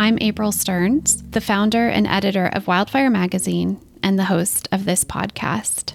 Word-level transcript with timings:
I'm 0.00 0.16
April 0.22 0.50
Stearns, 0.50 1.22
the 1.24 1.42
founder 1.42 1.86
and 1.86 2.06
editor 2.06 2.46
of 2.46 2.66
Wildfire 2.66 3.10
Magazine 3.10 3.86
and 4.02 4.18
the 4.18 4.24
host 4.24 4.66
of 4.72 4.86
this 4.86 5.04
podcast. 5.04 5.92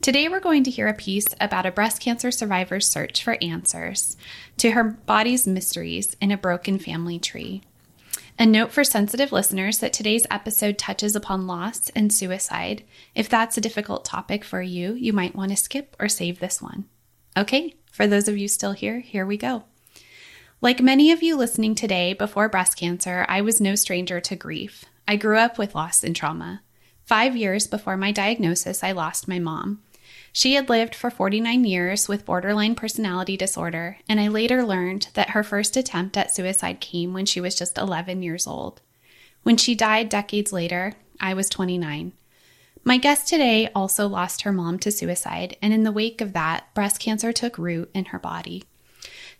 Today, 0.00 0.28
we're 0.28 0.38
going 0.38 0.62
to 0.62 0.70
hear 0.70 0.86
a 0.86 0.94
piece 0.94 1.26
about 1.40 1.66
a 1.66 1.72
breast 1.72 2.00
cancer 2.00 2.30
survivor's 2.30 2.86
search 2.86 3.24
for 3.24 3.36
answers 3.42 4.16
to 4.58 4.70
her 4.70 4.84
body's 4.84 5.44
mysteries 5.44 6.16
in 6.20 6.30
a 6.30 6.36
broken 6.36 6.78
family 6.78 7.18
tree. 7.18 7.62
A 8.38 8.46
note 8.46 8.70
for 8.70 8.84
sensitive 8.84 9.32
listeners 9.32 9.78
that 9.78 9.92
today's 9.92 10.28
episode 10.30 10.78
touches 10.78 11.16
upon 11.16 11.48
loss 11.48 11.88
and 11.96 12.12
suicide. 12.12 12.84
If 13.16 13.28
that's 13.28 13.58
a 13.58 13.60
difficult 13.60 14.04
topic 14.04 14.44
for 14.44 14.62
you, 14.62 14.92
you 14.92 15.12
might 15.12 15.34
want 15.34 15.50
to 15.50 15.56
skip 15.56 15.96
or 15.98 16.08
save 16.08 16.38
this 16.38 16.62
one. 16.62 16.84
Okay, 17.36 17.74
for 17.90 18.06
those 18.06 18.28
of 18.28 18.38
you 18.38 18.46
still 18.46 18.70
here, 18.70 19.00
here 19.00 19.26
we 19.26 19.36
go. 19.36 19.64
Like 20.62 20.80
many 20.80 21.12
of 21.12 21.22
you 21.22 21.36
listening 21.36 21.74
today, 21.74 22.14
before 22.14 22.48
breast 22.48 22.78
cancer, 22.78 23.26
I 23.28 23.42
was 23.42 23.60
no 23.60 23.74
stranger 23.74 24.20
to 24.22 24.34
grief. 24.34 24.86
I 25.06 25.16
grew 25.16 25.36
up 25.36 25.58
with 25.58 25.74
loss 25.74 26.02
and 26.02 26.16
trauma. 26.16 26.62
Five 27.04 27.36
years 27.36 27.66
before 27.66 27.98
my 27.98 28.10
diagnosis, 28.10 28.82
I 28.82 28.92
lost 28.92 29.28
my 29.28 29.38
mom. 29.38 29.82
She 30.32 30.54
had 30.54 30.70
lived 30.70 30.94
for 30.94 31.10
49 31.10 31.64
years 31.64 32.08
with 32.08 32.24
borderline 32.24 32.74
personality 32.74 33.36
disorder, 33.36 33.98
and 34.08 34.18
I 34.18 34.28
later 34.28 34.64
learned 34.64 35.08
that 35.12 35.30
her 35.30 35.42
first 35.42 35.76
attempt 35.76 36.16
at 36.16 36.34
suicide 36.34 36.80
came 36.80 37.12
when 37.12 37.26
she 37.26 37.40
was 37.40 37.54
just 37.54 37.76
11 37.76 38.22
years 38.22 38.46
old. 38.46 38.80
When 39.42 39.58
she 39.58 39.74
died 39.74 40.08
decades 40.08 40.54
later, 40.54 40.94
I 41.20 41.34
was 41.34 41.50
29. 41.50 42.14
My 42.82 42.96
guest 42.96 43.28
today 43.28 43.68
also 43.74 44.08
lost 44.08 44.42
her 44.42 44.52
mom 44.52 44.78
to 44.78 44.90
suicide, 44.90 45.58
and 45.60 45.74
in 45.74 45.82
the 45.82 45.92
wake 45.92 46.22
of 46.22 46.32
that, 46.32 46.72
breast 46.72 46.98
cancer 46.98 47.30
took 47.30 47.58
root 47.58 47.90
in 47.92 48.06
her 48.06 48.18
body. 48.18 48.64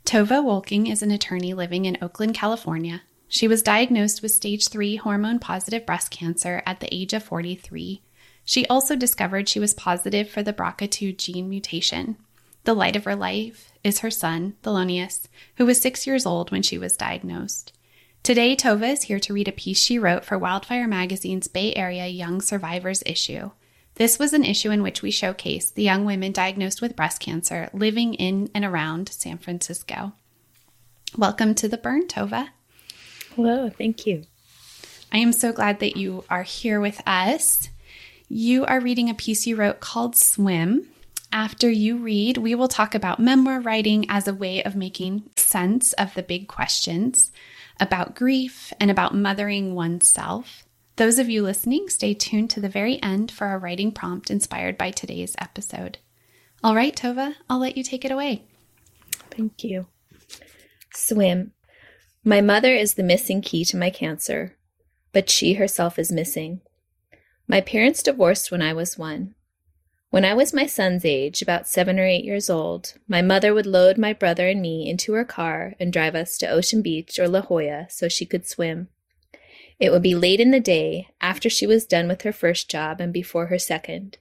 Tova 0.07 0.43
Wolking 0.43 0.91
is 0.91 1.03
an 1.03 1.11
attorney 1.11 1.53
living 1.53 1.85
in 1.85 1.99
Oakland, 2.01 2.35
California. 2.35 3.03
She 3.29 3.47
was 3.47 3.63
diagnosed 3.63 4.23
with 4.23 4.31
stage 4.31 4.69
3 4.69 4.97
hormone 4.97 5.39
positive 5.39 5.85
breast 5.85 6.11
cancer 6.11 6.63
at 6.65 6.81
the 6.81 6.95
age 6.95 7.13
of 7.13 7.23
43 7.23 8.01
she 8.49 8.65
also 8.69 8.95
discovered 8.95 9.49
she 9.49 9.59
was 9.59 9.75
positive 9.75 10.31
for 10.31 10.43
the 10.43 10.53
BRCA2 10.53 11.19
gene 11.19 11.51
mutation. 11.51 12.17
The 12.63 12.75
light 12.75 12.95
of 12.95 13.05
her 13.05 13.17
life 13.17 13.73
is 13.83 13.99
her 13.99 14.11
son, 14.11 14.55
Thelonious, 14.63 15.27
who 15.57 15.67
was 15.67 15.81
six 15.81 16.07
years 16.07 16.25
old 16.25 16.53
when 16.53 16.63
she 16.63 16.79
was 16.79 16.97
diagnosed. 16.97 17.73
Today, 18.23 18.55
Tova 18.55 18.93
is 18.93 19.03
here 19.03 19.19
to 19.19 19.35
read 19.35 19.49
a 19.49 19.53
piece 19.53 19.79
she 19.79 19.99
wrote 19.99 20.25
for 20.25 20.39
Wildfire 20.39 20.87
Magazine's 20.87 21.49
Bay 21.49 21.75
Area 21.75 22.07
Young 22.07 22.41
Survivors 22.41 23.03
issue. 23.05 23.51
This 23.97 24.19
was 24.19 24.35
an 24.35 24.45
issue 24.45 24.71
in 24.71 24.83
which 24.83 25.01
we 25.01 25.11
showcase 25.11 25.71
the 25.71 25.83
young 25.83 26.05
women 26.05 26.31
diagnosed 26.31 26.83
with 26.83 26.97
breast 26.97 27.19
cancer 27.19 27.71
living 27.73 28.13
in 28.13 28.51
and 28.55 28.63
around 28.63 29.09
San 29.09 29.39
Francisco. 29.39 30.13
Welcome 31.17 31.55
to 31.55 31.67
the 31.67 31.79
Burn, 31.79 32.07
Tova. 32.07 32.49
Hello, 33.35 33.71
thank 33.71 34.05
you. 34.05 34.25
I 35.11 35.17
am 35.17 35.33
so 35.33 35.51
glad 35.51 35.81
that 35.81 35.97
you 35.97 36.25
are 36.29 36.43
here 36.43 36.79
with 36.79 37.01
us. 37.07 37.71
You 38.29 38.67
are 38.67 38.81
reading 38.81 39.09
a 39.09 39.15
piece 39.15 39.47
you 39.47 39.57
wrote 39.57 39.81
called 39.81 40.15
Swim. 40.15 40.89
After 41.33 41.71
you 41.71 41.97
read, 41.97 42.37
we 42.37 42.55
will 42.55 42.69
talk 42.69 42.95
about 42.95 43.19
memoir 43.19 43.61
writing 43.61 44.05
as 44.11 44.29
a 44.29 44.35
way 44.35 44.63
of 44.63 44.77
making 44.77 45.23
sense 45.37 45.95
of 45.95 46.13
the 46.13 46.23
big 46.23 46.49
questions 46.49 47.33
about 47.81 48.15
grief 48.15 48.75
and 48.79 48.91
about 48.91 49.15
mothering 49.15 49.75
oneself. 49.75 50.66
Those 50.97 51.19
of 51.19 51.29
you 51.29 51.43
listening, 51.43 51.91
stay 51.91 52.15
tuned 52.15 52.49
to 52.51 52.61
the 52.61 52.71
very 52.71 53.03
end 53.03 53.31
for 53.31 53.49
a 53.49 53.59
writing 53.59 53.93
prompt 53.93 54.31
inspired 54.31 54.79
by 54.79 54.91
today's 54.91 55.37
episode. 55.39 55.99
All 56.65 56.75
right, 56.75 56.97
Tova, 56.97 57.35
I'll 57.51 57.59
let 57.59 57.77
you 57.77 57.85
take 57.85 58.07
it 58.07 58.11
away. 58.11 58.45
Thank 59.31 59.63
you. 59.63 59.89
Swim. 60.95 61.53
My 62.25 62.41
mother 62.41 62.73
is 62.75 62.95
the 62.95 63.03
missing 63.03 63.43
key 63.43 63.63
to 63.67 63.77
my 63.77 63.91
cancer, 63.91 64.57
but 65.13 65.29
she 65.29 65.55
herself 65.55 65.99
is 65.99 66.11
missing. 66.11 66.63
My 67.47 67.61
parents 67.61 68.03
divorced 68.03 68.51
when 68.51 68.63
I 68.63 68.73
was 68.73 68.97
one. 68.97 69.35
When 70.09 70.25
I 70.25 70.33
was 70.33 70.55
my 70.55 70.65
son's 70.65 71.05
age, 71.05 71.43
about 71.43 71.69
seven 71.69 71.99
or 71.99 72.07
eight 72.07 72.25
years 72.25 72.49
old, 72.49 72.95
my 73.07 73.21
mother 73.21 73.53
would 73.53 73.67
load 73.67 73.99
my 73.99 74.15
brother 74.15 74.49
and 74.49 74.63
me 74.63 74.89
into 74.89 75.13
her 75.13 75.27
car 75.27 75.75
and 75.79 75.93
drive 75.93 76.15
us 76.15 76.39
to 76.39 76.49
Ocean 76.49 76.81
Beach 76.81 77.19
or 77.19 77.29
La 77.29 77.43
Jolla 77.43 77.87
so 77.91 78.09
she 78.09 78.25
could 78.25 78.47
swim. 78.47 78.89
It 79.79 79.93
would 79.93 80.03
be 80.03 80.15
late 80.15 80.41
in 80.41 80.53
the 80.53 80.61
day, 80.61 81.09
after 81.21 81.51
she 81.51 81.67
was 81.67 81.85
done 81.85 82.09
with 82.09 82.23
her 82.23 82.33
first 82.33 82.71
job 82.71 83.01
and 83.01 83.13
before 83.13 83.47
her 83.47 83.59
second. 83.59 84.19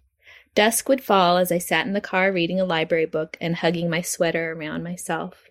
Dusk 0.53 0.89
would 0.89 1.03
fall 1.03 1.37
as 1.37 1.51
I 1.51 1.57
sat 1.57 1.85
in 1.85 1.93
the 1.93 2.01
car 2.01 2.31
reading 2.31 2.59
a 2.59 2.65
library 2.65 3.05
book 3.05 3.37
and 3.39 3.57
hugging 3.57 3.89
my 3.89 4.01
sweater 4.01 4.53
around 4.53 4.83
myself. 4.83 5.49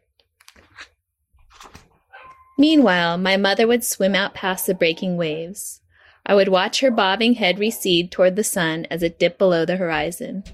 Meanwhile, 2.58 3.18
my 3.18 3.36
mother 3.36 3.66
would 3.66 3.84
swim 3.84 4.14
out 4.14 4.34
past 4.34 4.66
the 4.66 4.74
breaking 4.74 5.16
waves. 5.16 5.80
I 6.26 6.34
would 6.34 6.48
watch 6.48 6.80
her 6.80 6.90
bobbing 6.90 7.34
head 7.34 7.58
recede 7.58 8.10
toward 8.10 8.36
the 8.36 8.44
sun 8.44 8.86
as 8.90 9.02
it 9.02 9.18
dipped 9.18 9.38
below 9.38 9.64
the 9.64 9.76
horizon. 9.76 10.44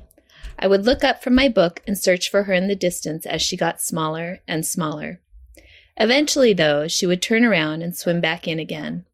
I 0.58 0.66
would 0.66 0.84
look 0.84 1.04
up 1.04 1.22
from 1.22 1.34
my 1.34 1.48
book 1.48 1.82
and 1.86 1.96
search 1.96 2.30
for 2.30 2.44
her 2.44 2.52
in 2.52 2.68
the 2.68 2.76
distance 2.76 3.26
as 3.26 3.42
she 3.42 3.56
got 3.56 3.80
smaller 3.80 4.40
and 4.48 4.66
smaller. 4.66 5.20
Eventually, 5.96 6.52
though, 6.52 6.88
she 6.88 7.06
would 7.06 7.22
turn 7.22 7.44
around 7.44 7.82
and 7.82 7.96
swim 7.96 8.20
back 8.20 8.48
in 8.48 8.58
again. 8.58 9.04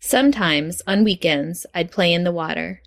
Sometimes, 0.00 0.82
on 0.86 1.04
weekends, 1.04 1.66
I'd 1.74 1.90
play 1.90 2.12
in 2.12 2.24
the 2.24 2.32
water. 2.32 2.82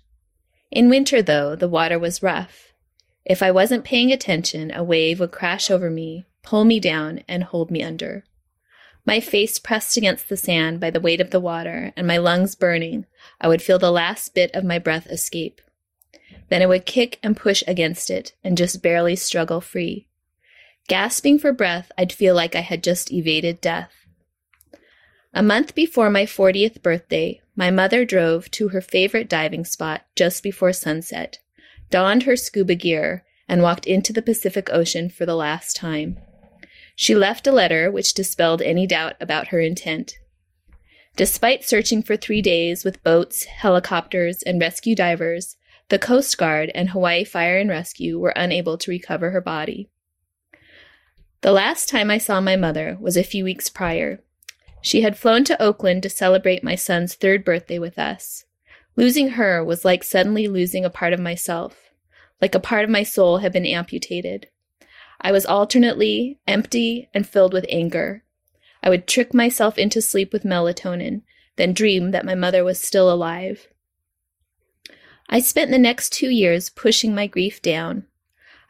In 0.70 0.88
winter, 0.88 1.22
though, 1.22 1.56
the 1.56 1.68
water 1.68 1.98
was 1.98 2.22
rough. 2.22 2.72
If 3.24 3.42
I 3.42 3.50
wasn't 3.50 3.84
paying 3.84 4.12
attention, 4.12 4.70
a 4.74 4.82
wave 4.82 5.20
would 5.20 5.32
crash 5.32 5.70
over 5.70 5.90
me, 5.90 6.26
pull 6.42 6.64
me 6.64 6.80
down, 6.80 7.22
and 7.28 7.44
hold 7.44 7.70
me 7.70 7.82
under. 7.82 8.24
My 9.04 9.20
face 9.20 9.58
pressed 9.58 9.96
against 9.96 10.28
the 10.28 10.36
sand 10.36 10.78
by 10.78 10.90
the 10.90 11.00
weight 11.00 11.20
of 11.20 11.30
the 11.30 11.40
water, 11.40 11.92
and 11.96 12.06
my 12.06 12.18
lungs 12.18 12.54
burning, 12.54 13.06
I 13.40 13.48
would 13.48 13.62
feel 13.62 13.78
the 13.78 13.90
last 13.90 14.34
bit 14.34 14.54
of 14.54 14.64
my 14.64 14.78
breath 14.78 15.06
escape. 15.06 15.60
Then 16.48 16.62
I 16.62 16.66
would 16.66 16.86
kick 16.86 17.18
and 17.22 17.36
push 17.36 17.62
against 17.66 18.10
it 18.10 18.34
and 18.44 18.58
just 18.58 18.82
barely 18.82 19.16
struggle 19.16 19.60
free. 19.60 20.06
Gasping 20.88 21.38
for 21.38 21.52
breath, 21.52 21.92
I'd 21.96 22.12
feel 22.12 22.34
like 22.34 22.56
I 22.56 22.60
had 22.60 22.82
just 22.82 23.12
evaded 23.12 23.60
death. 23.60 23.99
A 25.32 25.42
month 25.42 25.76
before 25.76 26.10
my 26.10 26.24
40th 26.24 26.82
birthday, 26.82 27.40
my 27.54 27.70
mother 27.70 28.04
drove 28.04 28.50
to 28.52 28.68
her 28.68 28.80
favorite 28.80 29.28
diving 29.28 29.64
spot 29.64 30.04
just 30.16 30.42
before 30.42 30.72
sunset, 30.72 31.38
donned 31.88 32.24
her 32.24 32.34
scuba 32.36 32.74
gear, 32.74 33.24
and 33.48 33.62
walked 33.62 33.86
into 33.86 34.12
the 34.12 34.22
Pacific 34.22 34.68
Ocean 34.72 35.08
for 35.08 35.26
the 35.26 35.36
last 35.36 35.76
time. 35.76 36.18
She 36.96 37.14
left 37.14 37.46
a 37.46 37.52
letter 37.52 37.90
which 37.90 38.14
dispelled 38.14 38.60
any 38.60 38.86
doubt 38.86 39.14
about 39.20 39.48
her 39.48 39.60
intent. 39.60 40.14
Despite 41.16 41.64
searching 41.64 42.02
for 42.02 42.16
three 42.16 42.42
days 42.42 42.84
with 42.84 43.02
boats, 43.02 43.44
helicopters, 43.44 44.42
and 44.42 44.60
rescue 44.60 44.94
divers, 44.94 45.56
the 45.90 45.98
Coast 45.98 46.36
Guard 46.38 46.70
and 46.74 46.90
Hawaii 46.90 47.24
Fire 47.24 47.58
and 47.58 47.68
Rescue 47.70 48.18
were 48.18 48.32
unable 48.36 48.78
to 48.78 48.90
recover 48.90 49.30
her 49.30 49.40
body. 49.40 49.90
The 51.40 51.52
last 51.52 51.88
time 51.88 52.10
I 52.10 52.18
saw 52.18 52.40
my 52.40 52.56
mother 52.56 52.96
was 53.00 53.16
a 53.16 53.24
few 53.24 53.44
weeks 53.44 53.68
prior. 53.68 54.20
She 54.82 55.02
had 55.02 55.18
flown 55.18 55.44
to 55.44 55.62
Oakland 55.62 56.02
to 56.02 56.10
celebrate 56.10 56.64
my 56.64 56.74
son's 56.74 57.14
third 57.14 57.44
birthday 57.44 57.78
with 57.78 57.98
us. 57.98 58.44
Losing 58.96 59.30
her 59.30 59.64
was 59.64 59.84
like 59.84 60.02
suddenly 60.02 60.48
losing 60.48 60.84
a 60.84 60.90
part 60.90 61.12
of 61.12 61.20
myself, 61.20 61.90
like 62.40 62.54
a 62.54 62.60
part 62.60 62.84
of 62.84 62.90
my 62.90 63.02
soul 63.02 63.38
had 63.38 63.52
been 63.52 63.66
amputated. 63.66 64.48
I 65.20 65.32
was 65.32 65.44
alternately 65.46 66.38
empty 66.46 67.08
and 67.12 67.28
filled 67.28 67.52
with 67.52 67.66
anger. 67.68 68.24
I 68.82 68.88
would 68.88 69.06
trick 69.06 69.34
myself 69.34 69.76
into 69.76 70.00
sleep 70.00 70.32
with 70.32 70.44
melatonin, 70.44 71.22
then 71.56 71.74
dream 71.74 72.12
that 72.12 72.24
my 72.24 72.34
mother 72.34 72.64
was 72.64 72.78
still 72.78 73.12
alive. 73.12 73.68
I 75.28 75.40
spent 75.40 75.70
the 75.70 75.78
next 75.78 76.12
two 76.12 76.30
years 76.30 76.70
pushing 76.70 77.14
my 77.14 77.26
grief 77.26 77.60
down. 77.60 78.06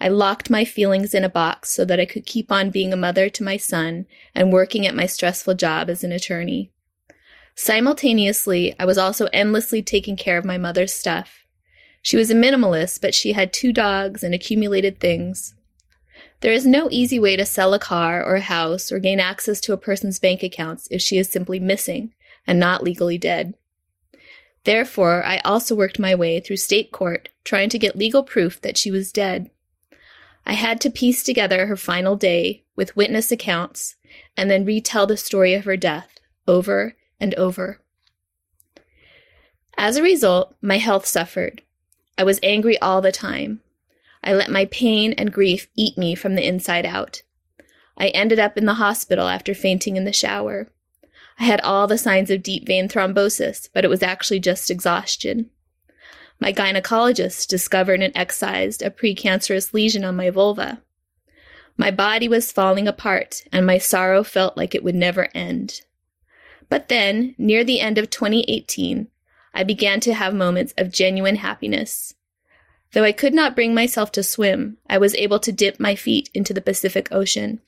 I 0.01 0.09
locked 0.09 0.49
my 0.49 0.65
feelings 0.65 1.15
in 1.15 1.25
a 1.25 1.29
box 1.29 1.71
so 1.71 1.85
that 1.85 2.01
I 2.01 2.07
could 2.07 2.25
keep 2.25 2.51
on 2.51 2.71
being 2.71 2.93
a 2.93 2.97
mother 2.97 3.29
to 3.29 3.45
my 3.45 3.59
son 3.59 4.07
and 4.35 4.53
working 4.53 4.87
at 4.87 4.95
my 4.95 5.07
stressful 5.07 5.55
job 5.55 5.91
as 5.91 6.03
an 6.03 6.13
attorney. 6.13 6.73
Simultaneously, 7.55 8.75
I 8.79 8.87
was 8.87 8.97
also 8.97 9.27
endlessly 9.27 9.83
taking 9.83 10.17
care 10.17 10.39
of 10.39 10.45
my 10.47 10.57
mother's 10.57 10.95
stuff. 10.95 11.45
She 12.01 12.17
was 12.17 12.31
a 12.31 12.35
minimalist, 12.35 13.03
but 13.03 13.15
she 13.15 13.33
had 13.33 13.53
two 13.53 13.73
dogs 13.73 14.23
and 14.23 14.35
accumulated 14.35 14.99
things. 14.99 15.55
There 16.41 16.53
is 16.53 16.65
no 16.65 16.89
easy 16.91 17.19
way 17.19 17.37
to 17.37 17.45
sell 17.45 17.75
a 17.75 17.79
car 17.79 18.25
or 18.25 18.37
a 18.37 18.41
house 18.41 18.91
or 18.91 18.99
gain 18.99 19.21
access 19.21 19.61
to 19.63 19.75
a 19.75 19.79
person's 19.79 20.19
bank 20.19 20.43
accounts 20.43 20.89
if 20.91 21.03
she 21.03 21.19
is 21.19 21.29
simply 21.29 21.61
missing 21.61 22.15
and 22.47 22.59
not 22.59 22.83
legally 22.83 23.19
dead. 23.19 23.55
Therefore, 24.65 25.23
I 25.25 25.39
also 25.39 25.75
worked 25.75 25.99
my 25.99 26.15
way 26.15 26.41
through 26.41 26.57
state 26.57 26.91
court 26.93 27.29
trying 27.45 27.69
to 27.69 27.79
get 27.79 27.97
legal 27.97 28.23
proof 28.23 28.61
that 28.63 28.79
she 28.79 28.91
was 28.91 29.13
dead. 29.13 29.51
I 30.47 30.55
had 30.55 30.81
to 30.81 30.91
piece 30.91 31.23
together 31.23 31.67
her 31.67 31.77
final 31.77 32.17
day 32.17 32.65
with 32.77 32.97
witness 32.97 33.31
accounts 33.31 33.97
and 34.37 34.51
then 34.51 34.65
retell 34.65 35.07
the 35.07 35.17
story 35.17 35.55
of 35.55 35.65
her 35.65 35.77
death 35.77 36.19
over 36.49 36.97
and 37.21 37.35
over. 37.35 37.81
As 39.77 39.97
a 39.97 40.03
result, 40.03 40.55
my 40.61 40.79
health 40.79 41.07
suffered. 41.07 41.63
I 42.19 42.25
was 42.25 42.41
angry 42.43 42.79
all 42.81 43.01
the 43.01 43.13
time. 43.13 43.61
I 44.23 44.35
let 44.35 44.51
my 44.51 44.67
pain 44.67 45.15
and 45.15 45.33
grief 45.33 45.69
eat 45.75 45.97
me 45.97 46.15
from 46.15 46.35
the 46.35 46.47
inside 46.47 46.85
out. 46.85 47.23
I 47.97 48.09
ended 48.09 48.39
up 48.39 48.59
in 48.59 48.67
the 48.67 48.75
hospital 48.75 49.29
after 49.29 49.55
fainting 49.55 49.97
in 49.97 50.05
the 50.05 50.13
shower. 50.13 50.71
I 51.39 51.45
had 51.45 51.61
all 51.63 51.87
the 51.87 51.97
signs 51.97 52.31
of 52.31 52.43
deep 52.43 52.67
vein 52.67 52.89
thrombosis, 52.89 53.71
but 53.73 53.85
it 53.85 53.89
was 53.89 54.03
actually 54.03 54.41
just 54.41 54.71
exhaustion. 54.71 55.51
My 56.41 56.53
gynecologist 56.53 57.49
discovered 57.49 58.01
and 58.01 58.17
excised 58.17 58.83
a 58.83 58.91
precancerous 58.91 59.75
lesion 59.75 60.05
on 60.05 60.17
my 60.17 60.31
vulva. 60.31 60.81
My 61.77 61.91
body 61.91 62.29
was 62.29 62.51
falling 62.51 62.89
apart, 62.89 63.45
and 63.53 63.67
my 63.67 63.79
sorrow 63.79 64.25
felt 64.25 64.57
like 64.57 64.75
it 64.75 64.83
would 64.83 64.95
never 64.95 65.29
end. 65.35 65.83
But 66.71 66.89
then, 66.89 67.35
near 67.37 67.63
the 67.63 67.81
end 67.81 67.99
of 67.99 68.11
2018, 68.11 69.09
I 69.53 69.65
began 69.65 70.01
to 70.01 70.15
have 70.15 70.35
moments 70.35 70.73
of 70.79 70.93
genuine 70.93 71.37
happiness. 71.37 72.15
Though 72.93 73.05
I 73.05 73.13
could 73.13 73.35
not 73.35 73.55
bring 73.55 73.75
myself 73.75 74.11
to 74.13 74.23
swim, 74.23 74.79
I 74.89 74.99
was 74.99 75.15
able 75.15 75.41
to 75.41 75.53
dip 75.53 75.79
my 75.79 75.95
feet 75.95 76.31
into 76.33 76.55
the 76.55 76.61
Pacific 76.61 77.09
Ocean. 77.13 77.61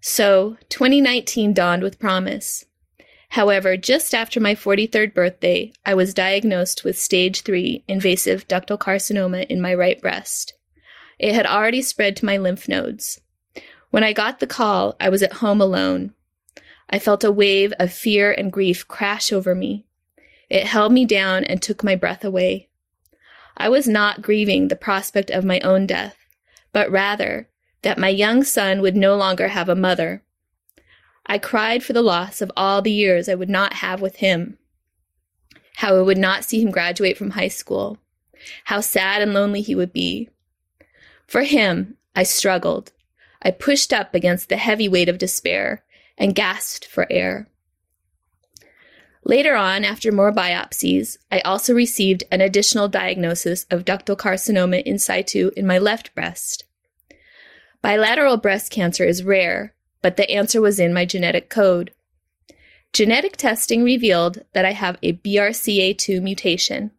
So, 0.00 0.56
2019 0.68 1.52
dawned 1.52 1.82
with 1.82 1.98
promise. 1.98 2.64
However, 3.30 3.76
just 3.76 4.14
after 4.14 4.40
my 4.40 4.54
43rd 4.54 5.14
birthday, 5.14 5.72
I 5.84 5.94
was 5.94 6.14
diagnosed 6.14 6.82
with 6.84 6.98
stage 6.98 7.42
3 7.42 7.84
invasive 7.86 8.48
ductal 8.48 8.78
carcinoma 8.78 9.46
in 9.46 9.60
my 9.60 9.74
right 9.74 10.00
breast. 10.00 10.54
It 11.18 11.34
had 11.34 11.46
already 11.46 11.82
spread 11.82 12.16
to 12.16 12.24
my 12.24 12.38
lymph 12.38 12.68
nodes. 12.68 13.20
When 13.90 14.04
I 14.04 14.12
got 14.12 14.40
the 14.40 14.46
call, 14.46 14.96
I 15.00 15.08
was 15.08 15.22
at 15.22 15.34
home 15.34 15.60
alone. 15.60 16.14
I 16.90 16.98
felt 16.98 17.24
a 17.24 17.32
wave 17.32 17.72
of 17.78 17.92
fear 17.92 18.32
and 18.32 18.52
grief 18.52 18.88
crash 18.88 19.32
over 19.32 19.54
me. 19.54 19.84
It 20.48 20.66
held 20.66 20.92
me 20.92 21.04
down 21.04 21.44
and 21.44 21.60
took 21.60 21.84
my 21.84 21.96
breath 21.96 22.24
away. 22.24 22.68
I 23.56 23.68
was 23.68 23.86
not 23.86 24.22
grieving 24.22 24.68
the 24.68 24.76
prospect 24.76 25.30
of 25.30 25.44
my 25.44 25.60
own 25.60 25.86
death, 25.86 26.16
but 26.72 26.90
rather 26.90 27.48
that 27.82 27.98
my 27.98 28.08
young 28.08 28.42
son 28.42 28.80
would 28.80 28.96
no 28.96 29.16
longer 29.16 29.48
have 29.48 29.68
a 29.68 29.74
mother. 29.74 30.22
I 31.28 31.38
cried 31.38 31.84
for 31.84 31.92
the 31.92 32.02
loss 32.02 32.40
of 32.40 32.50
all 32.56 32.80
the 32.80 32.90
years 32.90 33.28
I 33.28 33.34
would 33.34 33.50
not 33.50 33.74
have 33.74 34.00
with 34.00 34.16
him, 34.16 34.56
how 35.76 35.96
I 35.96 36.00
would 36.00 36.18
not 36.18 36.44
see 36.44 36.62
him 36.62 36.70
graduate 36.70 37.18
from 37.18 37.30
high 37.30 37.48
school, 37.48 37.98
how 38.64 38.80
sad 38.80 39.20
and 39.20 39.34
lonely 39.34 39.60
he 39.60 39.74
would 39.74 39.92
be. 39.92 40.30
For 41.26 41.42
him, 41.42 41.96
I 42.16 42.22
struggled. 42.22 42.92
I 43.42 43.50
pushed 43.50 43.92
up 43.92 44.14
against 44.14 44.48
the 44.48 44.56
heavy 44.56 44.88
weight 44.88 45.08
of 45.08 45.18
despair 45.18 45.84
and 46.16 46.34
gasped 46.34 46.86
for 46.86 47.06
air. 47.10 47.48
Later 49.24 49.54
on, 49.54 49.84
after 49.84 50.10
more 50.10 50.32
biopsies, 50.32 51.18
I 51.30 51.40
also 51.40 51.74
received 51.74 52.24
an 52.32 52.40
additional 52.40 52.88
diagnosis 52.88 53.66
of 53.70 53.84
ductal 53.84 54.16
carcinoma 54.16 54.82
in 54.82 54.98
situ 54.98 55.50
in 55.54 55.66
my 55.66 55.78
left 55.78 56.14
breast. 56.14 56.64
Bilateral 57.82 58.38
breast 58.38 58.72
cancer 58.72 59.04
is 59.04 59.22
rare, 59.22 59.74
but 60.02 60.16
the 60.16 60.30
answer 60.30 60.60
was 60.60 60.78
in 60.78 60.92
my 60.94 61.04
genetic 61.04 61.48
code. 61.48 61.92
Genetic 62.92 63.36
testing 63.36 63.82
revealed 63.84 64.44
that 64.54 64.64
I 64.64 64.72
have 64.72 64.98
a 65.02 65.12
BRCA2 65.14 66.22
mutation. 66.22 66.90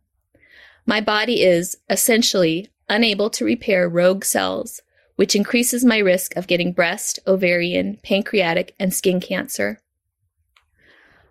My 0.85 1.01
body 1.01 1.41
is, 1.41 1.77
essentially, 1.89 2.69
unable 2.87 3.29
to 3.31 3.45
repair 3.45 3.89
rogue 3.89 4.23
cells, 4.23 4.81
which 5.15 5.35
increases 5.35 5.83
my 5.83 5.97
risk 5.97 6.35
of 6.35 6.47
getting 6.47 6.71
breast, 6.71 7.19
ovarian, 7.27 7.99
pancreatic, 8.03 8.73
and 8.79 8.93
skin 8.93 9.19
cancer. 9.19 9.81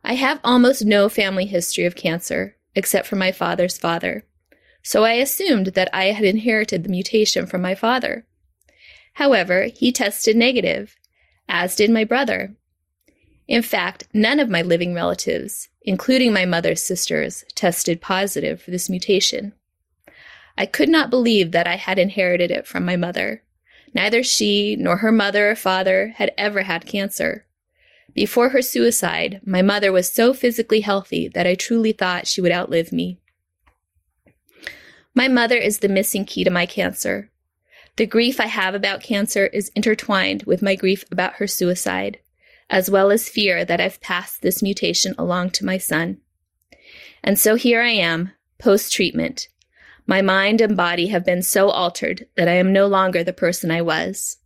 I 0.05 0.15
have 0.15 0.41
almost 0.45 0.85
no 0.85 1.09
family 1.09 1.47
history 1.47 1.85
of 1.85 1.97
cancer, 1.97 2.57
except 2.75 3.07
for 3.07 3.17
my 3.17 3.33
father's 3.33 3.79
father, 3.79 4.25
so 4.83 5.05
I 5.05 5.15
assumed 5.15 5.69
that 5.69 5.89
I 5.93 6.07
had 6.07 6.25
inherited 6.25 6.85
the 6.85 6.91
mutation 6.91 7.47
from 7.47 7.63
my 7.63 7.75
father. 7.75 8.27
However, 9.15 9.65
he 9.65 9.91
tested 9.91 10.37
negative, 10.37 10.97
as 11.49 11.77
did 11.77 11.91
my 11.91 12.05
brother. 12.05 12.55
In 13.47 13.63
fact, 13.63 14.07
none 14.13 14.41
of 14.41 14.51
my 14.51 14.63
living 14.63 14.93
relatives, 14.95 15.69
including 15.83 16.33
my 16.33 16.45
mother's 16.45 16.83
sisters, 16.83 17.45
tested 17.55 18.01
positive 18.01 18.61
for 18.61 18.71
this 18.71 18.91
mutation. 18.91 19.55
I 20.57 20.67
could 20.67 20.89
not 20.89 21.09
believe 21.09 21.53
that 21.53 21.67
I 21.67 21.77
had 21.77 21.99
inherited 21.99 22.51
it 22.51 22.67
from 22.67 22.85
my 22.85 22.97
mother. 22.97 23.43
Neither 23.95 24.23
she 24.23 24.77
nor 24.77 24.99
her 24.99 25.13
mother 25.13 25.51
or 25.51 25.55
father 25.55 26.15
had 26.17 26.33
ever 26.37 26.63
had 26.63 26.85
cancer. 26.85 27.47
Before 28.13 28.51
her 28.51 28.61
suicide, 28.61 29.41
my 29.45 29.63
mother 29.63 29.93
was 29.93 30.13
so 30.13 30.35
physically 30.35 30.81
healthy 30.81 31.29
that 31.29 31.47
I 31.47 31.55
truly 31.55 31.93
thought 31.93 32.27
she 32.27 32.41
would 32.41 32.53
outlive 32.53 32.93
me. 32.93 33.19
My 35.15 35.29
mother 35.29 35.57
is 35.57 35.79
the 35.79 35.89
missing 35.89 36.25
key 36.25 36.45
to 36.45 36.51
my 36.51 36.67
cancer. 36.67 37.31
The 37.99 38.07
grief 38.07 38.39
I 38.39 38.47
have 38.47 38.77
about 38.77 39.03
cancer 39.03 39.49
is 39.49 39.73
intertwined 39.75 40.45
with 40.45 40.63
my 40.63 40.77
grief 40.77 41.05
about 41.11 41.35
her 41.35 41.49
suicide, 41.49 42.21
as 42.71 42.89
well 42.89 43.11
as 43.11 43.29
fear 43.29 43.65
that 43.65 43.81
I've 43.81 44.01
passed 44.01 44.41
this 44.41 44.63
mutation 44.63 45.17
along 45.19 45.51
to 45.51 45.65
my 45.65 45.79
son. 45.79 46.19
And 47.25 47.37
so 47.37 47.57
here 47.57 47.83
I 47.83 47.91
am, 47.91 48.31
post 48.61 48.93
treatment. 48.93 49.49
My 50.07 50.23
mind 50.23 50.61
and 50.61 50.77
body 50.77 51.09
have 51.09 51.25
been 51.25 51.43
so 51.43 51.71
altered 51.71 52.29
that 52.37 52.47
I 52.47 52.53
am 52.53 52.73
no 52.73 52.87
longer 52.87 53.25
the 53.25 53.33
person 53.33 53.73
I 53.73 53.83
was. 53.83 54.37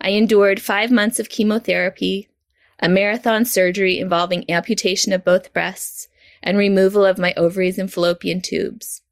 I 0.00 0.12
endured 0.12 0.62
five 0.62 0.90
months 0.90 1.20
of 1.20 1.28
chemotherapy, 1.28 2.30
a 2.78 2.88
marathon 2.88 3.44
surgery 3.44 3.98
involving 3.98 4.50
amputation 4.50 5.12
of 5.12 5.22
both 5.22 5.52
breasts 5.52 6.08
and 6.42 6.56
removal 6.56 7.04
of 7.04 7.18
my 7.18 7.34
ovaries 7.36 7.78
and 7.78 7.92
fallopian 7.92 8.40
tubes, 8.40 9.02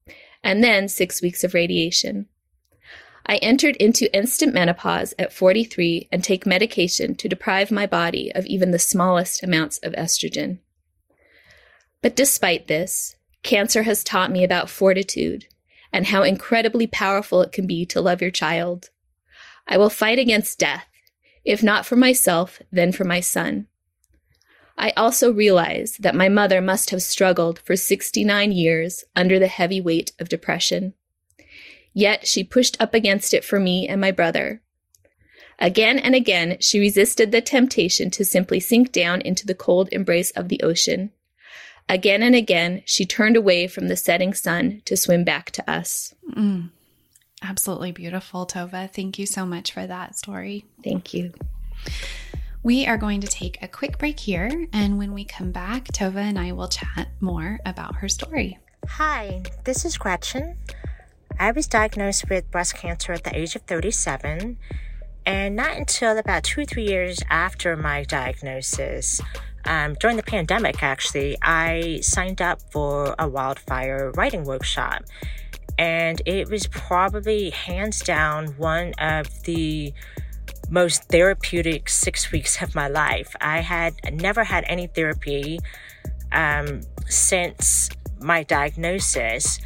and 0.43 0.65
then 0.65 0.89
six 0.89 1.21
weeks 1.21 1.45
of 1.45 1.53
radiation. 1.53 2.29
I 3.29 3.37
entered 3.37 3.77
into 3.77 4.15
instant 4.17 4.55
menopause 4.55 5.13
at 5.19 5.33
43 5.33 6.09
and 6.11 6.25
take 6.25 6.47
medication 6.47 7.15
to 7.17 7.29
deprive 7.29 7.71
my 7.71 7.87
body 7.87 8.33
of 8.35 8.47
even 8.47 8.71
the 8.71 8.79
smallest 8.79 9.43
amounts 9.43 9.79
of 9.79 9.93
estrogen. 9.93 10.59
But 12.01 12.17
despite 12.17 12.69
this, 12.69 13.17
cancer 13.43 13.83
has 13.83 14.03
taught 14.03 14.31
me 14.31 14.45
about 14.45 14.71
fortitude 14.71 15.47
and 15.93 16.07
how 16.07 16.23
incredibly 16.23 16.87
powerful 16.87 17.43
it 17.43 17.53
can 17.53 17.67
be 17.67 17.85
to 17.87 18.01
love 18.01 18.23
your 18.23 18.31
child. 18.31 18.91
I 19.67 19.77
will 19.77 19.91
fight 19.91 20.19
against 20.19 20.59
death 20.59 20.87
if 21.49 21.63
not 21.63 21.87
for 21.87 21.97
myself, 21.97 22.61
then 22.71 22.93
for 22.93 23.05
my 23.05 23.21
son. 23.21 23.67
I 24.77 24.91
also 24.99 25.33
realize 25.33 25.97
that 25.97 26.15
my 26.15 26.29
mother 26.29 26.61
must 26.61 26.91
have 26.91 27.03
struggled 27.03 27.59
for 27.61 27.75
69 27.75 28.53
years 28.53 29.05
under 29.17 29.39
the 29.39 29.47
heavy 29.47 29.81
weight 29.81 30.13
of 30.19 30.29
depression. 30.29 30.93
Yet 31.99 32.29
she 32.29 32.45
pushed 32.45 32.81
up 32.81 32.95
against 32.95 33.35
it 33.35 33.45
for 33.45 33.59
me 33.59 33.89
and 33.89 34.01
my 34.01 34.13
brother. 34.13 34.63
Again 35.59 35.99
and 35.99 36.15
again, 36.15 36.59
she 36.61 36.79
resisted 36.79 37.33
the 37.33 37.41
temptation 37.41 38.09
to 38.11 38.25
simply 38.25 38.61
sink 38.61 38.93
down 38.93 39.21
into 39.23 39.45
the 39.45 39.55
cold 39.57 39.89
embrace 39.91 40.31
of 40.31 40.49
the 40.49 40.63
ocean. 40.63 41.11
Again 41.89 42.23
and 42.23 42.37
again, 42.37 42.83
she 42.85 43.05
turned 43.05 43.37
away 43.37 43.67
from 43.67 43.89
the 43.89 43.97
setting 43.97 44.33
sun 44.33 44.81
to 44.85 44.97
swim 44.97 45.25
back 45.25 45.51
to 45.51 45.69
us. 45.69 46.15
Mm. 46.37 46.71
Absolutely 47.43 47.91
beautiful, 47.91 48.47
Tova. 48.47 48.89
Thank 48.89 49.19
you 49.19 49.27
so 49.27 49.45
much 49.45 49.73
for 49.73 49.85
that 49.85 50.17
story. 50.17 50.67
Thank 50.85 51.13
you. 51.13 51.33
We 52.63 52.87
are 52.87 52.97
going 52.97 53.23
to 53.23 53.27
take 53.27 53.61
a 53.61 53.67
quick 53.67 53.99
break 53.99 54.21
here, 54.21 54.69
and 54.73 54.99
when 54.99 55.15
we 55.15 55.25
come 55.25 55.51
back, 55.51 55.87
Tova 55.87 56.19
and 56.19 56.39
I 56.39 56.53
will 56.53 56.69
chat 56.69 57.09
more 57.19 57.59
about 57.67 57.97
her 57.97 58.09
story. 58.09 58.57
Hi, 58.87 59.43
this 59.65 59.85
is 59.85 59.99
Gretchen. 59.99 60.57
I 61.39 61.53
was 61.53 61.69
diagnosed 61.69 62.29
with 62.29 62.51
breast 62.51 62.75
cancer 62.75 63.13
at 63.13 63.23
the 63.23 63.37
age 63.37 63.55
of 63.55 63.63
37, 63.63 64.59
And 65.25 65.57
not 65.57 65.77
until 65.77 66.19
about 66.19 66.43
two 66.43 66.63
or 66.63 66.65
three 66.65 66.87
years 66.87 67.21
after 67.31 67.77
my 67.77 68.03
diagnosis, 68.03 69.21
um, 69.65 69.95
during 70.01 70.17
the 70.17 70.23
pandemic, 70.23 70.83
actually, 70.83 71.37
I 71.43 72.01
signed 72.03 72.41
up 72.41 72.61
for 72.73 73.15
a 73.19 73.29
wildfire 73.29 74.11
writing 74.17 74.45
workshop. 74.45 75.05
And 75.79 76.21
it 76.27 76.49
was 76.51 76.67
probably 76.67 77.51
hands 77.51 78.01
down 78.01 78.49
one 78.57 78.95
of 78.99 79.45
the 79.45 79.93
most 80.71 81.05
therapeutic 81.05 81.89
six 81.89 82.33
weeks 82.33 82.61
of 82.63 82.75
my 82.75 82.89
life. 82.89 83.37
I 83.41 83.61
had 83.61 83.95
never 84.13 84.45
had 84.45 84.65
any 84.67 84.87
therapy 84.87 85.61
um, 86.33 86.81
since 87.07 87.91
my 88.21 88.43
diagnosis. 88.43 89.61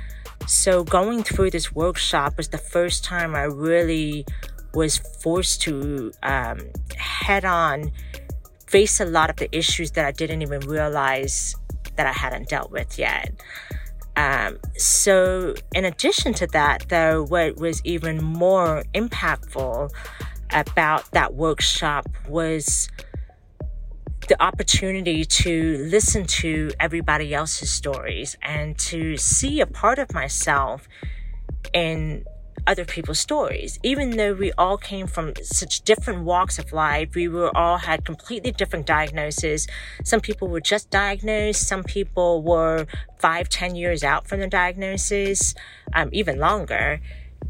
So 0.47 0.85
going 0.85 1.23
through 1.23 1.51
this 1.51 1.73
workshop 1.73 2.37
was 2.37 2.49
the 2.49 2.59
first 2.59 3.05
time 3.05 3.35
I 3.35 3.45
really 3.45 4.27
was 4.75 4.99
forced 5.23 5.63
to 5.63 6.13
um, 6.23 6.61
head 6.97 7.45
on 7.45 7.93
face 8.67 9.01
a 9.01 9.05
lot 9.05 9.29
of 9.29 9.37
the 9.37 9.55
issues 9.55 9.91
that 9.93 10.05
I 10.05 10.13
didn't 10.13 10.43
even 10.43 10.61
realize 10.61 11.55
that 11.97 12.07
I 12.07 12.13
hadn't 12.13 12.49
dealt 12.49 12.71
with 12.71 12.99
yet. 12.99 13.33
Um, 14.17 14.59
so, 14.77 15.55
in 15.75 15.85
addition 15.85 16.35
to 16.35 16.47
that, 16.49 16.89
though, 16.89 17.25
what 17.25 17.57
was 17.57 17.81
even 17.85 18.23
more 18.23 18.85
impactful 18.95 19.91
about 20.51 21.11
that 21.13 21.35
workshop 21.35 22.09
was 22.29 22.89
the 24.29 24.41
opportunity 24.43 25.25
to 25.25 25.79
listen 25.79 26.25
to 26.27 26.71
everybody 26.79 27.35
else's 27.35 27.71
stories 27.71 28.37
and 28.43 28.79
to 28.79 29.17
see 29.17 29.61
a 29.61 29.67
part 29.67 29.99
of 29.99 30.13
myself 30.15 30.89
in 31.73 32.25
other 32.67 32.85
people's 32.85 33.19
stories. 33.19 33.79
Even 33.83 34.11
though 34.11 34.35
we 34.35 34.53
all 34.53 34.77
came 34.77 35.07
from 35.07 35.33
such 35.43 35.81
different 35.83 36.25
walks 36.25 36.59
of 36.59 36.73
life, 36.73 37.15
we 37.15 37.27
were 37.29 37.55
all 37.57 37.79
had 37.79 38.05
completely 38.05 38.53
different 38.53 38.87
diagnoses. 38.87 39.67
Some 40.05 40.21
people 40.21 40.49
were 40.49 40.61
just 40.61 40.91
diagnosed. 40.91 41.67
Some 41.67 41.83
people 41.83 42.43
were 42.43 42.87
five, 43.19 43.49
ten 43.49 43.75
years 43.75 44.05
out 44.05 44.29
from 44.29 44.41
the 44.41 44.47
diagnosis, 44.47 45.55
um, 45.95 46.09
even 46.13 46.39
longer. 46.39 47.01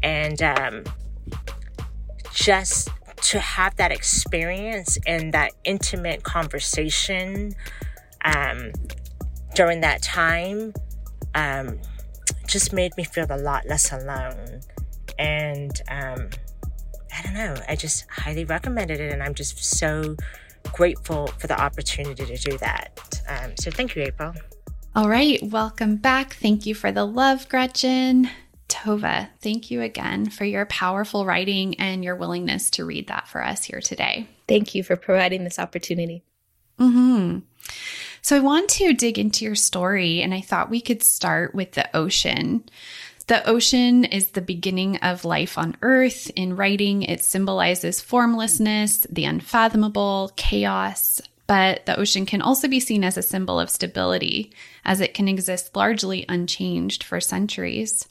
And 0.01 0.41
um, 0.41 0.83
just 2.33 2.89
to 3.21 3.39
have 3.39 3.75
that 3.77 3.91
experience 3.91 4.97
and 5.05 5.33
that 5.33 5.51
intimate 5.63 6.23
conversation 6.23 7.53
um, 8.25 8.71
during 9.55 9.81
that 9.81 10.01
time 10.01 10.73
um, 11.35 11.79
just 12.47 12.73
made 12.73 12.95
me 12.97 13.03
feel 13.03 13.27
a 13.29 13.37
lot 13.37 13.65
less 13.67 13.91
alone. 13.91 14.61
And 15.19 15.81
um, 15.89 16.29
I 17.15 17.21
don't 17.23 17.33
know, 17.33 17.55
I 17.67 17.75
just 17.75 18.05
highly 18.09 18.45
recommended 18.45 18.99
it, 18.99 19.13
and 19.13 19.21
I'm 19.21 19.35
just 19.35 19.63
so 19.63 20.15
grateful 20.71 21.27
for 21.37 21.47
the 21.47 21.59
opportunity 21.59 22.25
to 22.25 22.37
do 22.37 22.57
that. 22.57 23.21
Um, 23.27 23.51
so 23.59 23.69
thank 23.69 23.95
you, 23.95 24.03
April. 24.03 24.33
All 24.95 25.09
right, 25.09 25.39
welcome 25.43 25.95
back. 25.97 26.33
Thank 26.33 26.65
you 26.65 26.75
for 26.75 26.91
the 26.91 27.05
love, 27.05 27.49
Gretchen. 27.49 28.29
Tova, 28.73 29.29
thank 29.39 29.69
you 29.69 29.81
again 29.81 30.31
for 30.31 30.45
your 30.45 30.65
powerful 30.65 31.27
writing 31.27 31.79
and 31.79 32.03
your 32.03 32.15
willingness 32.15 32.71
to 32.71 32.83
read 32.83 33.07
that 33.07 33.27
for 33.27 33.45
us 33.45 33.63
here 33.63 33.79
today. 33.79 34.27
Thank 34.47 34.73
you 34.73 34.81
for 34.81 34.95
providing 34.95 35.43
this 35.43 35.59
opportunity. 35.59 36.23
Mm-hmm. 36.79 37.39
So, 38.23 38.35
I 38.35 38.39
want 38.39 38.69
to 38.71 38.93
dig 38.93 39.19
into 39.19 39.45
your 39.45 39.53
story, 39.53 40.23
and 40.23 40.33
I 40.33 40.41
thought 40.41 40.71
we 40.71 40.81
could 40.81 41.03
start 41.03 41.53
with 41.53 41.73
the 41.73 41.95
ocean. 41.95 42.63
The 43.27 43.47
ocean 43.47 44.05
is 44.05 44.29
the 44.29 44.41
beginning 44.41 44.97
of 44.97 45.23
life 45.23 45.55
on 45.55 45.77
Earth. 45.83 46.31
In 46.35 46.55
writing, 46.55 47.03
it 47.03 47.23
symbolizes 47.23 48.01
formlessness, 48.01 49.05
the 49.07 49.25
unfathomable, 49.25 50.31
chaos. 50.35 51.21
But 51.45 51.85
the 51.85 51.99
ocean 51.99 52.25
can 52.25 52.41
also 52.41 52.67
be 52.67 52.79
seen 52.79 53.03
as 53.03 53.17
a 53.17 53.21
symbol 53.21 53.59
of 53.59 53.69
stability, 53.69 54.51
as 54.83 54.99
it 54.99 55.13
can 55.13 55.27
exist 55.27 55.75
largely 55.75 56.25
unchanged 56.27 57.03
for 57.03 57.21
centuries. 57.21 58.07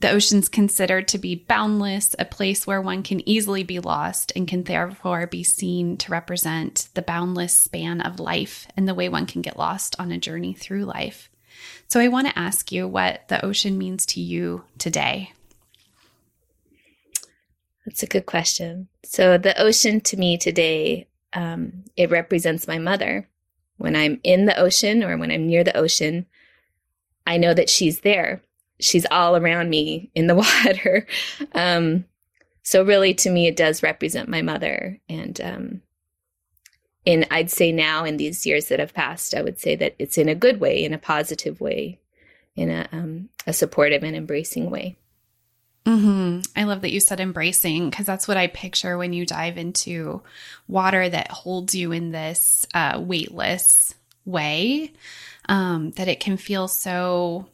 The 0.00 0.10
ocean's 0.10 0.50
considered 0.50 1.08
to 1.08 1.18
be 1.18 1.36
boundless, 1.36 2.14
a 2.18 2.26
place 2.26 2.66
where 2.66 2.82
one 2.82 3.02
can 3.02 3.26
easily 3.26 3.62
be 3.62 3.80
lost 3.80 4.30
and 4.36 4.46
can 4.46 4.64
therefore 4.64 5.26
be 5.26 5.42
seen 5.42 5.96
to 5.98 6.12
represent 6.12 6.88
the 6.92 7.00
boundless 7.00 7.54
span 7.54 8.02
of 8.02 8.20
life 8.20 8.66
and 8.76 8.86
the 8.86 8.94
way 8.94 9.08
one 9.08 9.24
can 9.24 9.40
get 9.40 9.58
lost 9.58 9.96
on 9.98 10.12
a 10.12 10.18
journey 10.18 10.52
through 10.52 10.84
life. 10.84 11.30
So 11.88 11.98
I 11.98 12.08
want 12.08 12.26
to 12.26 12.38
ask 12.38 12.70
you 12.70 12.86
what 12.86 13.26
the 13.28 13.42
ocean 13.42 13.78
means 13.78 14.04
to 14.06 14.20
you 14.20 14.64
today. 14.76 15.32
That's 17.86 18.02
a 18.02 18.06
good 18.06 18.26
question. 18.26 18.88
So 19.02 19.38
the 19.38 19.58
ocean 19.58 20.02
to 20.02 20.16
me 20.18 20.36
today, 20.36 21.08
um, 21.32 21.84
it 21.96 22.10
represents 22.10 22.68
my 22.68 22.78
mother. 22.78 23.28
When 23.78 23.96
I'm 23.96 24.20
in 24.22 24.44
the 24.44 24.58
ocean 24.58 25.02
or 25.02 25.16
when 25.16 25.30
I'm 25.30 25.46
near 25.46 25.64
the 25.64 25.76
ocean, 25.76 26.26
I 27.26 27.38
know 27.38 27.54
that 27.54 27.70
she's 27.70 28.00
there 28.00 28.42
she's 28.80 29.06
all 29.10 29.36
around 29.36 29.70
me 29.70 30.10
in 30.14 30.26
the 30.26 30.34
water. 30.64 31.06
Um, 31.52 32.04
so 32.62 32.82
really, 32.82 33.14
to 33.14 33.30
me, 33.30 33.46
it 33.46 33.56
does 33.56 33.82
represent 33.82 34.28
my 34.28 34.42
mother. 34.42 34.98
And 35.08 35.40
um, 35.40 35.82
in 37.04 37.24
I'd 37.30 37.50
say 37.50 37.72
now, 37.72 38.04
in 38.04 38.16
these 38.16 38.44
years 38.44 38.66
that 38.66 38.80
have 38.80 38.92
passed, 38.92 39.34
I 39.34 39.42
would 39.42 39.60
say 39.60 39.76
that 39.76 39.94
it's 39.98 40.18
in 40.18 40.28
a 40.28 40.34
good 40.34 40.60
way, 40.60 40.84
in 40.84 40.92
a 40.92 40.98
positive 40.98 41.60
way, 41.60 42.00
in 42.56 42.70
a 42.70 42.88
um, 42.92 43.28
a 43.46 43.52
supportive 43.52 44.02
and 44.02 44.16
embracing 44.16 44.70
way. 44.70 44.96
Mm-hmm. 45.86 46.40
I 46.56 46.64
love 46.64 46.80
that 46.80 46.90
you 46.90 46.98
said 46.98 47.20
embracing 47.20 47.90
because 47.90 48.06
that's 48.06 48.26
what 48.26 48.36
I 48.36 48.48
picture 48.48 48.98
when 48.98 49.12
you 49.12 49.24
dive 49.24 49.56
into 49.56 50.22
water 50.66 51.08
that 51.08 51.30
holds 51.30 51.76
you 51.76 51.92
in 51.92 52.10
this 52.10 52.66
uh, 52.74 53.00
weightless 53.00 53.94
way. 54.24 54.92
Um, 55.48 55.92
that 55.92 56.08
it 56.08 56.18
can 56.18 56.36
feel 56.36 56.66
so 56.66 57.46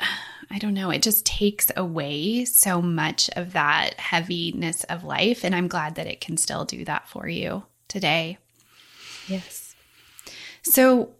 I 0.50 0.58
don't 0.58 0.74
know, 0.74 0.90
it 0.90 1.02
just 1.02 1.26
takes 1.26 1.70
away 1.76 2.46
so 2.46 2.80
much 2.80 3.28
of 3.36 3.52
that 3.52 4.00
heaviness 4.00 4.84
of 4.84 5.04
life. 5.04 5.44
And 5.44 5.54
I'm 5.54 5.68
glad 5.68 5.96
that 5.96 6.06
it 6.06 6.22
can 6.22 6.38
still 6.38 6.64
do 6.64 6.84
that 6.86 7.06
for 7.08 7.28
you 7.28 7.64
today. 7.86 8.38
Yes. 9.26 9.74
So, 10.62 11.10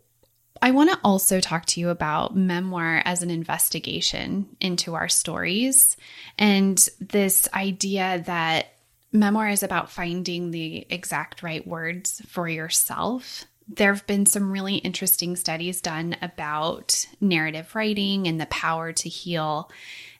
I 0.61 0.73
want 0.73 0.91
to 0.91 0.99
also 1.05 1.41
talk 1.41 1.67
to 1.67 1.81
you 1.81 1.91
about 1.91 2.37
memoir 2.37 3.01
as 3.05 3.23
an 3.23 3.31
investigation 3.31 4.57
into 4.61 4.95
our 4.95 5.09
stories 5.09 5.97
and 6.37 6.77
this 7.01 7.49
idea 7.55 8.23
that 8.27 8.73
memoir 9.13 9.49
is 9.49 9.63
about 9.63 9.91
finding 9.91 10.51
the 10.51 10.87
exact 10.91 11.43
right 11.43 11.67
words 11.67 12.23
for 12.27 12.49
yourself 12.49 13.45
there 13.69 13.93
have 13.93 14.07
been 14.07 14.27
some 14.27 14.51
really 14.51 14.77
interesting 14.77 15.37
studies 15.37 15.81
done 15.81 16.17
about 16.23 17.07
narrative 17.21 17.75
writing 17.75 18.27
and 18.27 18.41
the 18.41 18.47
power 18.47 18.93
to 18.93 19.09
heal, 19.09 19.71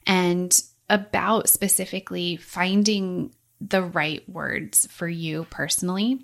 and 0.05 0.61
about 0.89 1.49
specifically 1.49 2.35
finding 2.35 3.33
the 3.61 3.81
right 3.81 4.27
words 4.29 4.87
for 4.91 5.07
you 5.07 5.45
personally. 5.49 6.19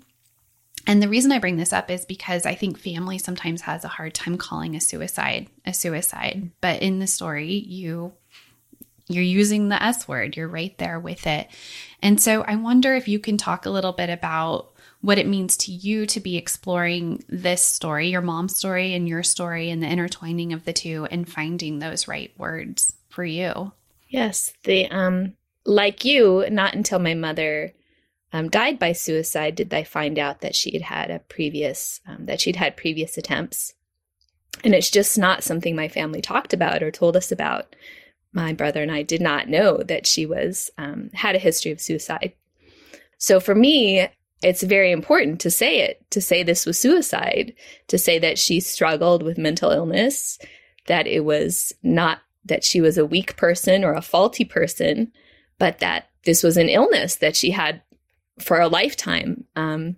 And 0.86 1.02
the 1.02 1.08
reason 1.08 1.32
I 1.32 1.40
bring 1.40 1.56
this 1.56 1.72
up 1.72 1.90
is 1.90 2.04
because 2.04 2.46
I 2.46 2.54
think 2.54 2.78
family 2.78 3.18
sometimes 3.18 3.62
has 3.62 3.84
a 3.84 3.88
hard 3.88 4.14
time 4.14 4.38
calling 4.38 4.76
a 4.76 4.80
suicide 4.80 5.48
a 5.64 5.74
suicide. 5.74 6.50
But 6.60 6.82
in 6.82 7.00
the 7.00 7.06
story, 7.06 7.54
you 7.54 8.12
you're 9.08 9.22
using 9.22 9.68
the 9.68 9.82
S 9.82 10.08
word. 10.08 10.36
You're 10.36 10.48
right 10.48 10.76
there 10.78 10.98
with 10.98 11.26
it. 11.26 11.48
And 12.02 12.20
so 12.20 12.42
I 12.42 12.56
wonder 12.56 12.94
if 12.94 13.08
you 13.08 13.18
can 13.18 13.36
talk 13.36 13.66
a 13.66 13.70
little 13.70 13.92
bit 13.92 14.10
about 14.10 14.72
what 15.06 15.18
it 15.18 15.26
means 15.28 15.56
to 15.56 15.70
you 15.70 16.04
to 16.04 16.18
be 16.18 16.36
exploring 16.36 17.22
this 17.28 17.64
story, 17.64 18.08
your 18.08 18.20
mom's 18.20 18.56
story 18.56 18.92
and 18.92 19.08
your 19.08 19.22
story, 19.22 19.70
and 19.70 19.80
the 19.80 19.86
intertwining 19.86 20.52
of 20.52 20.64
the 20.64 20.72
two 20.72 21.06
and 21.12 21.30
finding 21.30 21.78
those 21.78 22.08
right 22.08 22.32
words 22.36 22.92
for 23.08 23.24
you. 23.24 23.70
Yes, 24.08 24.52
the 24.64 24.90
um, 24.90 25.34
like 25.64 26.04
you, 26.04 26.44
not 26.50 26.74
until 26.74 26.98
my 26.98 27.14
mother 27.14 27.72
um, 28.32 28.50
died 28.50 28.80
by 28.80 28.90
suicide 28.90 29.54
did 29.54 29.72
I 29.72 29.84
find 29.84 30.18
out 30.18 30.40
that 30.40 30.56
she 30.56 30.72
had 30.72 30.82
had 30.82 31.12
a 31.12 31.20
previous 31.20 32.00
um, 32.08 32.26
that 32.26 32.40
she'd 32.40 32.56
had 32.56 32.76
previous 32.76 33.16
attempts, 33.16 33.74
and 34.64 34.74
it's 34.74 34.90
just 34.90 35.16
not 35.16 35.44
something 35.44 35.76
my 35.76 35.86
family 35.86 36.20
talked 36.20 36.52
about 36.52 36.82
or 36.82 36.90
told 36.90 37.16
us 37.16 37.30
about. 37.30 37.76
My 38.32 38.52
brother 38.52 38.82
and 38.82 38.90
I 38.90 39.02
did 39.04 39.20
not 39.20 39.48
know 39.48 39.84
that 39.84 40.04
she 40.04 40.26
was 40.26 40.68
um, 40.78 41.10
had 41.14 41.36
a 41.36 41.38
history 41.38 41.70
of 41.70 41.80
suicide. 41.80 42.32
So 43.18 43.38
for 43.38 43.54
me, 43.54 44.08
it's 44.42 44.62
very 44.62 44.92
important 44.92 45.40
to 45.40 45.50
say 45.50 45.80
it, 45.80 46.08
to 46.10 46.20
say 46.20 46.42
this 46.42 46.66
was 46.66 46.78
suicide, 46.78 47.54
to 47.88 47.98
say 47.98 48.18
that 48.18 48.38
she 48.38 48.60
struggled 48.60 49.22
with 49.22 49.38
mental 49.38 49.70
illness, 49.70 50.38
that 50.86 51.06
it 51.06 51.24
was 51.24 51.72
not 51.82 52.20
that 52.44 52.62
she 52.62 52.80
was 52.80 52.96
a 52.98 53.06
weak 53.06 53.36
person 53.36 53.82
or 53.82 53.94
a 53.94 54.02
faulty 54.02 54.44
person, 54.44 55.10
but 55.58 55.78
that 55.80 56.10
this 56.24 56.42
was 56.42 56.56
an 56.56 56.68
illness 56.68 57.16
that 57.16 57.34
she 57.34 57.50
had 57.50 57.82
for 58.38 58.60
a 58.60 58.68
lifetime. 58.68 59.44
Um, 59.56 59.96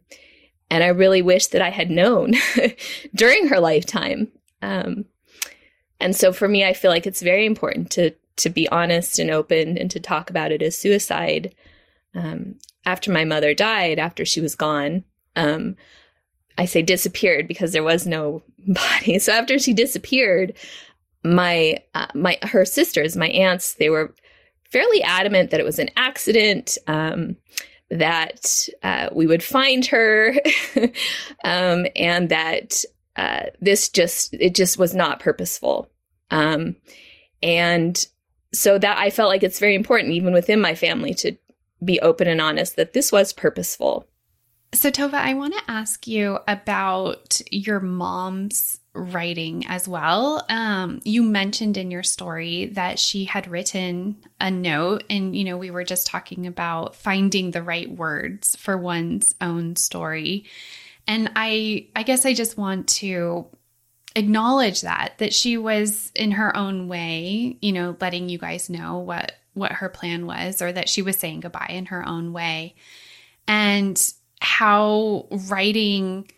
and 0.71 0.85
I 0.85 0.89
really 0.89 1.23
wish 1.23 1.49
that 1.49 1.63
I 1.63 1.71
had 1.71 1.91
known 1.91 2.35
during 3.15 3.49
her 3.49 3.61
lifetime. 3.61 4.29
Um, 4.63 5.07
and 6.01 6.15
so 6.15 6.33
for 6.33 6.47
me, 6.47 6.65
I 6.65 6.75
feel 6.75 6.91
like 6.91 7.07
it's 7.07 7.23
very 7.23 7.47
important 7.47 7.91
to 7.93 8.13
to 8.37 8.51
be 8.51 8.69
honest 8.69 9.19
and 9.19 9.33
open 9.33 9.77
and 9.77 9.91
to 9.91 9.99
talk 9.99 10.31
about 10.31 10.53
it 10.53 10.63
as 10.63 10.79
suicide 10.79 11.53
um, 12.15 12.55
after 12.89 13.13
my 13.13 13.25
mother 13.25 13.53
died, 13.53 13.99
after 13.99 14.25
she 14.25 14.41
was 14.41 14.55
gone, 14.55 15.05
um, 15.37 15.77
I 16.57 16.65
say 16.65 16.81
disappeared 16.81 17.47
because 17.47 17.73
there 17.73 17.85
was 17.85 18.07
no 18.07 18.43
body. 18.67 19.19
So 19.19 19.33
after 19.33 19.59
she 19.59 19.75
disappeared, 19.75 20.55
my 21.23 21.83
uh, 21.95 22.07
my 22.15 22.39
her 22.43 22.65
sisters, 22.65 23.17
my 23.17 23.29
aunts, 23.29 23.75
they 23.75 23.91
were 23.91 24.15
fairly 24.71 25.03
adamant 25.03 25.51
that 25.51 25.61
it 25.61 25.67
was 25.67 25.79
an 25.79 25.91
accident. 25.97 26.79
Um, 26.87 27.37
that 27.91 28.69
uh, 28.83 29.09
we 29.15 29.27
would 29.27 29.43
find 29.43 29.87
her, 29.87 30.35
um, 31.43 31.87
and 31.97 32.29
that 32.29 32.85
uh, 33.17 33.45
this 33.63 33.89
just 33.89 34.35
it 34.35 34.55
just 34.55 34.79
was 34.79 34.95
not 34.95 35.21
purposeful. 35.21 35.91
Um, 36.31 36.77
and 37.43 38.07
so 38.53 38.79
that 38.79 38.99
I 38.99 39.09
felt 39.09 39.31
like 39.31 39.43
it's 39.43 39.59
very 39.59 39.75
important, 39.75 40.13
even 40.13 40.35
within 40.35 40.61
my 40.61 40.75
family, 40.75 41.15
to 41.15 41.37
be 41.85 42.01
open 42.01 42.29
and 42.29 42.41
honest 42.41 42.77
that 42.77 42.93
this 42.93 43.13
was 43.13 43.33
purposeful. 43.33 44.07
So, 44.75 44.91
Tova, 44.91 45.15
I 45.15 45.33
want 45.33 45.55
to 45.55 45.71
ask 45.71 46.07
you 46.07 46.39
about 46.47 47.41
your 47.51 47.81
mom's 47.81 48.79
writing 48.93 49.65
as 49.67 49.89
well. 49.89 50.45
Um, 50.51 51.01
you 51.05 51.23
mentioned 51.23 51.79
in 51.79 51.91
your 51.91 52.03
story 52.03 52.67
that 52.75 52.99
she 52.99 53.25
had 53.25 53.49
written 53.49 54.17
a 54.41 54.51
note, 54.51 55.05
and 55.09 55.35
you 55.35 55.45
know, 55.45 55.57
we 55.57 55.71
were 55.71 55.85
just 55.85 56.07
talking 56.07 56.47
about 56.47 56.97
finding 56.97 57.51
the 57.51 57.63
right 57.63 57.91
words 57.91 58.57
for 58.57 58.77
one's 58.77 59.35
own 59.41 59.77
story. 59.77 60.45
And 61.07 61.31
I, 61.35 61.87
I 61.97 62.03
guess 62.03 62.27
I 62.27 62.35
just 62.35 62.59
want 62.59 62.89
to 62.89 63.47
acknowledge 64.17 64.83
that 64.83 65.15
that 65.19 65.33
she 65.33 65.57
was 65.57 66.13
in 66.15 66.33
her 66.33 66.55
own 66.55 66.89
way, 66.89 67.57
you 67.63 67.73
know, 67.73 67.97
letting 68.01 68.29
you 68.29 68.37
guys 68.37 68.69
know 68.69 68.99
what 68.99 69.33
what 69.59 69.73
her 69.73 69.89
plan 69.89 70.27
was, 70.27 70.63
or 70.63 70.73
that 70.73 70.89
she 70.89 71.03
was 71.03 71.17
saying 71.17 71.41
goodbye 71.41 71.71
in 71.71 71.87
her 71.87 72.07
own 72.07 72.33
way, 72.33 72.75
and 73.47 74.13
how 74.41 75.27
writing 75.49 76.29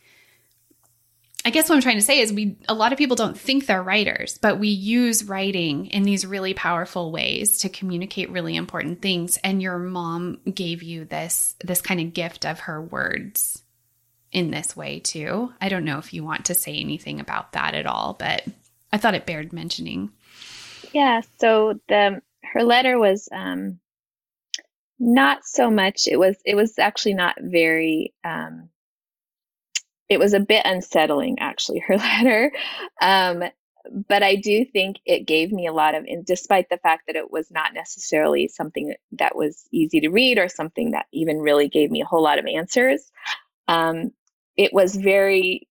I 1.42 1.50
guess 1.50 1.68
what 1.68 1.76
I'm 1.76 1.82
trying 1.82 1.96
to 1.96 2.02
say 2.02 2.20
is 2.20 2.32
we 2.32 2.58
a 2.68 2.74
lot 2.74 2.92
of 2.92 2.98
people 2.98 3.16
don't 3.16 3.38
think 3.38 3.64
they're 3.64 3.82
writers, 3.82 4.38
but 4.38 4.58
we 4.58 4.68
use 4.68 5.24
writing 5.24 5.86
in 5.86 6.02
these 6.02 6.26
really 6.26 6.52
powerful 6.52 7.10
ways 7.10 7.60
to 7.60 7.70
communicate 7.70 8.30
really 8.30 8.56
important 8.56 9.00
things 9.00 9.38
and 9.42 9.62
your 9.62 9.78
mom 9.78 10.38
gave 10.52 10.82
you 10.82 11.06
this 11.06 11.54
this 11.64 11.80
kind 11.80 12.00
of 12.00 12.12
gift 12.12 12.44
of 12.44 12.60
her 12.60 12.82
words 12.82 13.62
in 14.32 14.50
this 14.50 14.76
way 14.76 15.00
too. 15.00 15.52
I 15.60 15.70
don't 15.70 15.86
know 15.86 15.98
if 15.98 16.12
you 16.12 16.24
want 16.24 16.46
to 16.46 16.54
say 16.54 16.78
anything 16.78 17.20
about 17.20 17.52
that 17.52 17.74
at 17.74 17.86
all, 17.86 18.16
but 18.18 18.44
I 18.92 18.98
thought 18.98 19.14
it 19.14 19.26
bared 19.26 19.52
mentioning. 19.52 20.10
Yeah, 20.92 21.22
so 21.38 21.80
the 21.88 22.20
her 22.52 22.64
letter 22.64 22.98
was 22.98 23.28
um 23.32 23.80
not 24.98 25.44
so 25.44 25.70
much 25.70 26.08
it 26.08 26.18
was 26.18 26.36
it 26.44 26.56
was 26.56 26.78
actually 26.78 27.14
not 27.14 27.36
very 27.40 28.14
um 28.24 28.68
it 30.08 30.18
was 30.18 30.34
a 30.34 30.40
bit 30.40 30.62
unsettling 30.66 31.38
actually 31.40 31.80
her 31.80 31.96
letter. 31.98 32.52
Um 33.02 33.44
but 34.08 34.22
i 34.22 34.36
do 34.36 34.64
think 34.64 34.96
it 35.06 35.26
gave 35.26 35.52
me 35.52 35.66
a 35.66 35.72
lot 35.72 35.94
of 35.94 36.04
and 36.04 36.26
despite 36.26 36.68
the 36.70 36.78
fact 36.78 37.04
that 37.06 37.16
it 37.16 37.30
was 37.32 37.50
not 37.50 37.74
necessarily 37.74 38.48
something 38.48 38.94
that 39.12 39.36
was 39.36 39.64
easy 39.72 40.00
to 40.00 40.10
read 40.10 40.38
or 40.38 40.48
something 40.48 40.92
that 40.92 41.06
even 41.12 41.38
really 41.38 41.68
gave 41.68 41.90
me 41.90 42.02
a 42.02 42.06
whole 42.06 42.22
lot 42.22 42.38
of 42.38 42.46
answers 42.46 43.10
um 43.68 44.12
it 44.56 44.72
was 44.72 44.96
very 44.96 45.62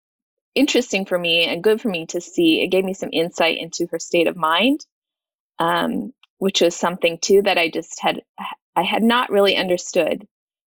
interesting 0.56 1.06
for 1.06 1.18
me 1.18 1.46
and 1.46 1.64
good 1.64 1.82
for 1.82 1.90
me 1.90 2.06
to 2.08 2.22
see. 2.22 2.62
It 2.62 2.68
gave 2.70 2.84
me 2.86 2.94
some 2.94 3.10
insight 3.12 3.58
into 3.60 3.88
her 3.92 4.00
state 4.00 4.28
of 4.28 4.36
mind 4.36 4.82
um, 5.60 6.14
which 6.40 6.62
was 6.62 6.76
something 6.76 7.18
too 7.22 7.42
that 7.42 7.58
i 7.58 7.70
just 7.70 8.00
had 8.02 8.22
I 8.80 8.84
had 8.84 9.04
not 9.04 9.30
really 9.30 9.58
understood 9.58 10.26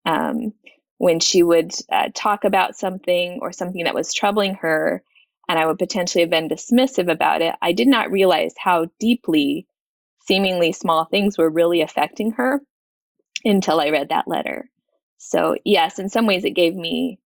um, 0.05 0.53
when 0.97 1.19
she 1.19 1.43
would 1.43 1.71
uh, 1.91 2.09
talk 2.15 2.43
about 2.43 2.75
something 2.75 3.37
or 3.43 3.51
something 3.51 3.83
that 3.83 3.93
was 3.93 4.11
troubling 4.11 4.55
her, 4.55 5.03
and 5.47 5.59
I 5.59 5.67
would 5.67 5.77
potentially 5.77 6.21
have 6.21 6.31
been 6.31 6.49
dismissive 6.49 7.11
about 7.11 7.43
it. 7.43 7.53
I 7.61 7.73
did 7.73 7.87
not 7.87 8.11
realize 8.11 8.55
how 8.57 8.87
deeply 8.99 9.67
seemingly 10.25 10.71
small 10.71 11.05
things 11.05 11.37
were 11.37 11.49
really 11.49 11.81
affecting 11.81 12.31
her 12.31 12.61
until 13.45 13.79
I 13.79 13.89
read 13.89 14.09
that 14.09 14.27
letter. 14.27 14.67
So, 15.19 15.55
yes, 15.63 15.99
in 15.99 16.09
some 16.09 16.25
ways, 16.25 16.43
it 16.43 16.51
gave 16.51 16.75
me 16.75 17.19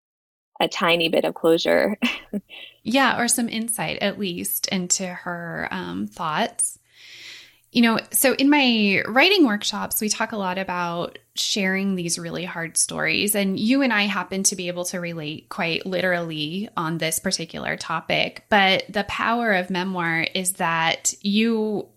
a 0.60 0.68
tiny 0.68 1.08
bit 1.08 1.24
of 1.24 1.36
closure. 1.36 1.98
yeah, 2.84 3.18
or 3.18 3.30
some 3.30 3.48
insight 3.48 4.00
at 4.00 4.20
least 4.20 4.68
into 4.68 5.08
her 5.08 5.70
um, 5.72 6.08
thoughts. 6.08 6.80
You 7.76 7.82
know, 7.82 8.00
so 8.12 8.34
in 8.36 8.50
my 8.50 9.04
writing 9.06 9.46
workshops, 9.46 10.00
we 10.00 10.08
talk 10.08 10.32
a 10.32 10.38
lot 10.38 10.58
about 10.58 11.20
sharing 11.36 11.96
these 11.96 12.18
really 12.18 12.46
hard 12.46 12.78
stories. 12.78 13.36
And 13.36 13.60
you 13.60 13.82
and 13.82 13.92
I 13.92 14.04
happen 14.04 14.44
to 14.44 14.56
be 14.56 14.70
able 14.70 14.86
to 14.86 15.02
relate 15.02 15.50
quite 15.50 15.86
literally 15.86 16.70
on 16.78 17.00
this 17.00 17.20
particular 17.20 17.76
topic. 17.76 18.46
But 18.48 18.86
the 18.88 19.04
power 19.04 19.52
of 19.52 19.70
memoir 19.70 20.26
is 20.34 20.54
that 20.54 21.14
you 21.20 21.90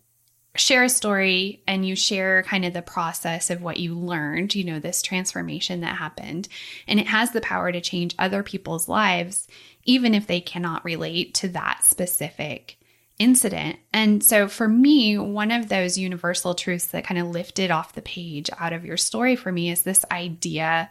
share 0.56 0.82
a 0.82 0.88
story 0.88 1.62
and 1.68 1.86
you 1.86 1.94
share 1.94 2.42
kind 2.42 2.64
of 2.64 2.72
the 2.72 2.82
process 2.82 3.48
of 3.48 3.62
what 3.62 3.76
you 3.76 3.96
learned, 3.96 4.56
you 4.56 4.64
know, 4.64 4.80
this 4.80 5.00
transformation 5.00 5.82
that 5.82 5.94
happened. 5.94 6.48
And 6.88 6.98
it 6.98 7.06
has 7.06 7.30
the 7.30 7.40
power 7.40 7.70
to 7.70 7.80
change 7.80 8.16
other 8.18 8.42
people's 8.42 8.88
lives, 8.88 9.46
even 9.84 10.12
if 10.12 10.26
they 10.26 10.40
cannot 10.40 10.84
relate 10.84 11.34
to 11.34 11.48
that 11.50 11.84
specific 11.84 12.77
incident. 13.18 13.78
And 13.92 14.22
so 14.22 14.48
for 14.48 14.68
me, 14.68 15.18
one 15.18 15.50
of 15.50 15.68
those 15.68 15.98
universal 15.98 16.54
truths 16.54 16.86
that 16.88 17.04
kind 17.04 17.20
of 17.20 17.28
lifted 17.28 17.70
off 17.70 17.94
the 17.94 18.02
page 18.02 18.48
out 18.58 18.72
of 18.72 18.84
your 18.84 18.96
story 18.96 19.36
for 19.36 19.50
me 19.50 19.70
is 19.70 19.82
this 19.82 20.04
idea 20.10 20.90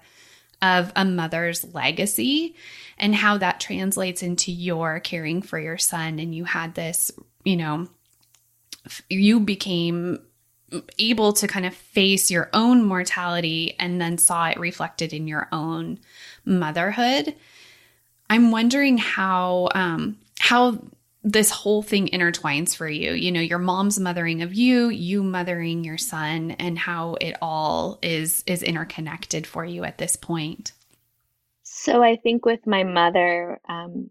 of 0.62 0.92
a 0.96 1.06
mother's 1.06 1.63
legacy 1.74 2.56
and 2.98 3.16
how 3.16 3.38
that 3.38 3.60
translates 3.60 4.24
into 4.24 4.52
your 4.52 5.00
caring 5.00 5.42
for 5.42 5.60
your 5.60 5.78
son. 5.78 6.20
And 6.20 6.34
you 6.34 6.44
had 6.44 6.76
this, 6.76 7.12
you 7.44 7.56
know, 7.56 7.88
you 9.10 9.40
became 9.40 10.20
able 11.00 11.32
to 11.34 11.48
kind 11.48 11.66
of 11.66 11.74
face 11.74 12.30
your 12.30 12.50
own 12.54 12.84
mortality 12.84 13.76
and 13.80 14.02
then 14.02 14.18
saw 14.18 14.50
it 14.50 14.60
reflected 14.60 15.13
in 15.13 15.28
your 15.28 15.48
own 15.52 16.00
motherhood. 16.44 17.36
I'm 18.30 18.52
wondering 18.52 18.98
how 18.98 19.70
um, 19.74 20.18
how 20.40 20.80
this 21.28 21.52
whole 21.52 21.82
thing 21.82 22.08
intertwines 22.08 22.74
for 22.74 22.88
you. 22.88 23.12
You 23.12 23.34
know, 23.34 23.42
your 23.42 23.60
mom's 23.60 24.00
mothering 24.00 24.42
of 24.44 24.54
you, 24.54 24.88
you 24.88 25.22
mothering 25.24 25.84
your 25.84 25.98
son, 25.98 26.52
and 26.52 26.80
how 26.80 27.16
it 27.20 27.36
all 27.42 28.00
is 28.02 28.44
is 28.48 28.63
interconnected 28.63 29.46
for 29.46 29.66
you 29.66 29.84
at 29.84 29.98
this 29.98 30.16
point. 30.16 30.72
So 31.63 32.02
I 32.02 32.16
think 32.16 32.46
with 32.46 32.66
my 32.66 32.84
mother, 32.84 33.60
um, 33.68 34.10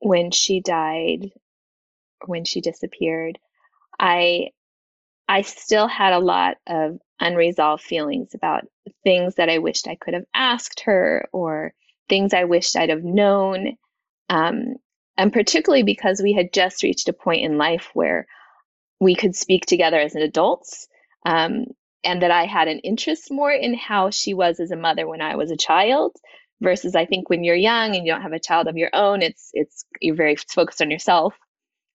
when 0.00 0.30
she 0.30 0.60
died, 0.60 1.30
when 2.26 2.44
she 2.44 2.60
disappeared, 2.60 3.38
I 3.98 4.50
I 5.26 5.40
still 5.42 5.88
had 5.88 6.12
a 6.12 6.18
lot 6.18 6.58
of 6.66 6.98
unresolved 7.18 7.82
feelings 7.82 8.34
about 8.34 8.66
things 9.04 9.36
that 9.36 9.48
I 9.48 9.58
wished 9.58 9.88
I 9.88 9.94
could 9.94 10.12
have 10.12 10.26
asked 10.34 10.80
her 10.80 11.30
or 11.32 11.72
things 12.10 12.34
I 12.34 12.44
wished 12.44 12.76
I'd 12.76 12.90
have 12.90 13.04
known. 13.04 13.78
Um, 14.28 14.74
and 15.16 15.32
particularly 15.32 15.82
because 15.82 16.20
we 16.22 16.32
had 16.32 16.52
just 16.52 16.82
reached 16.82 17.08
a 17.08 17.12
point 17.12 17.44
in 17.44 17.58
life 17.58 17.90
where 17.94 18.26
we 19.00 19.14
could 19.14 19.36
speak 19.36 19.66
together 19.66 19.98
as 19.98 20.14
adults 20.14 20.88
um, 21.26 21.66
and 22.04 22.22
that 22.22 22.30
i 22.30 22.46
had 22.46 22.68
an 22.68 22.78
interest 22.80 23.30
more 23.30 23.52
in 23.52 23.74
how 23.74 24.10
she 24.10 24.34
was 24.34 24.60
as 24.60 24.70
a 24.70 24.76
mother 24.76 25.06
when 25.06 25.20
i 25.20 25.36
was 25.36 25.50
a 25.50 25.56
child 25.56 26.16
versus 26.60 26.94
i 26.94 27.04
think 27.06 27.28
when 27.28 27.44
you're 27.44 27.56
young 27.56 27.94
and 27.94 28.06
you 28.06 28.12
don't 28.12 28.22
have 28.22 28.32
a 28.32 28.40
child 28.40 28.68
of 28.68 28.76
your 28.76 28.90
own 28.92 29.22
it's 29.22 29.50
it's 29.52 29.84
you're 30.00 30.16
very 30.16 30.36
focused 30.36 30.82
on 30.82 30.90
yourself 30.90 31.34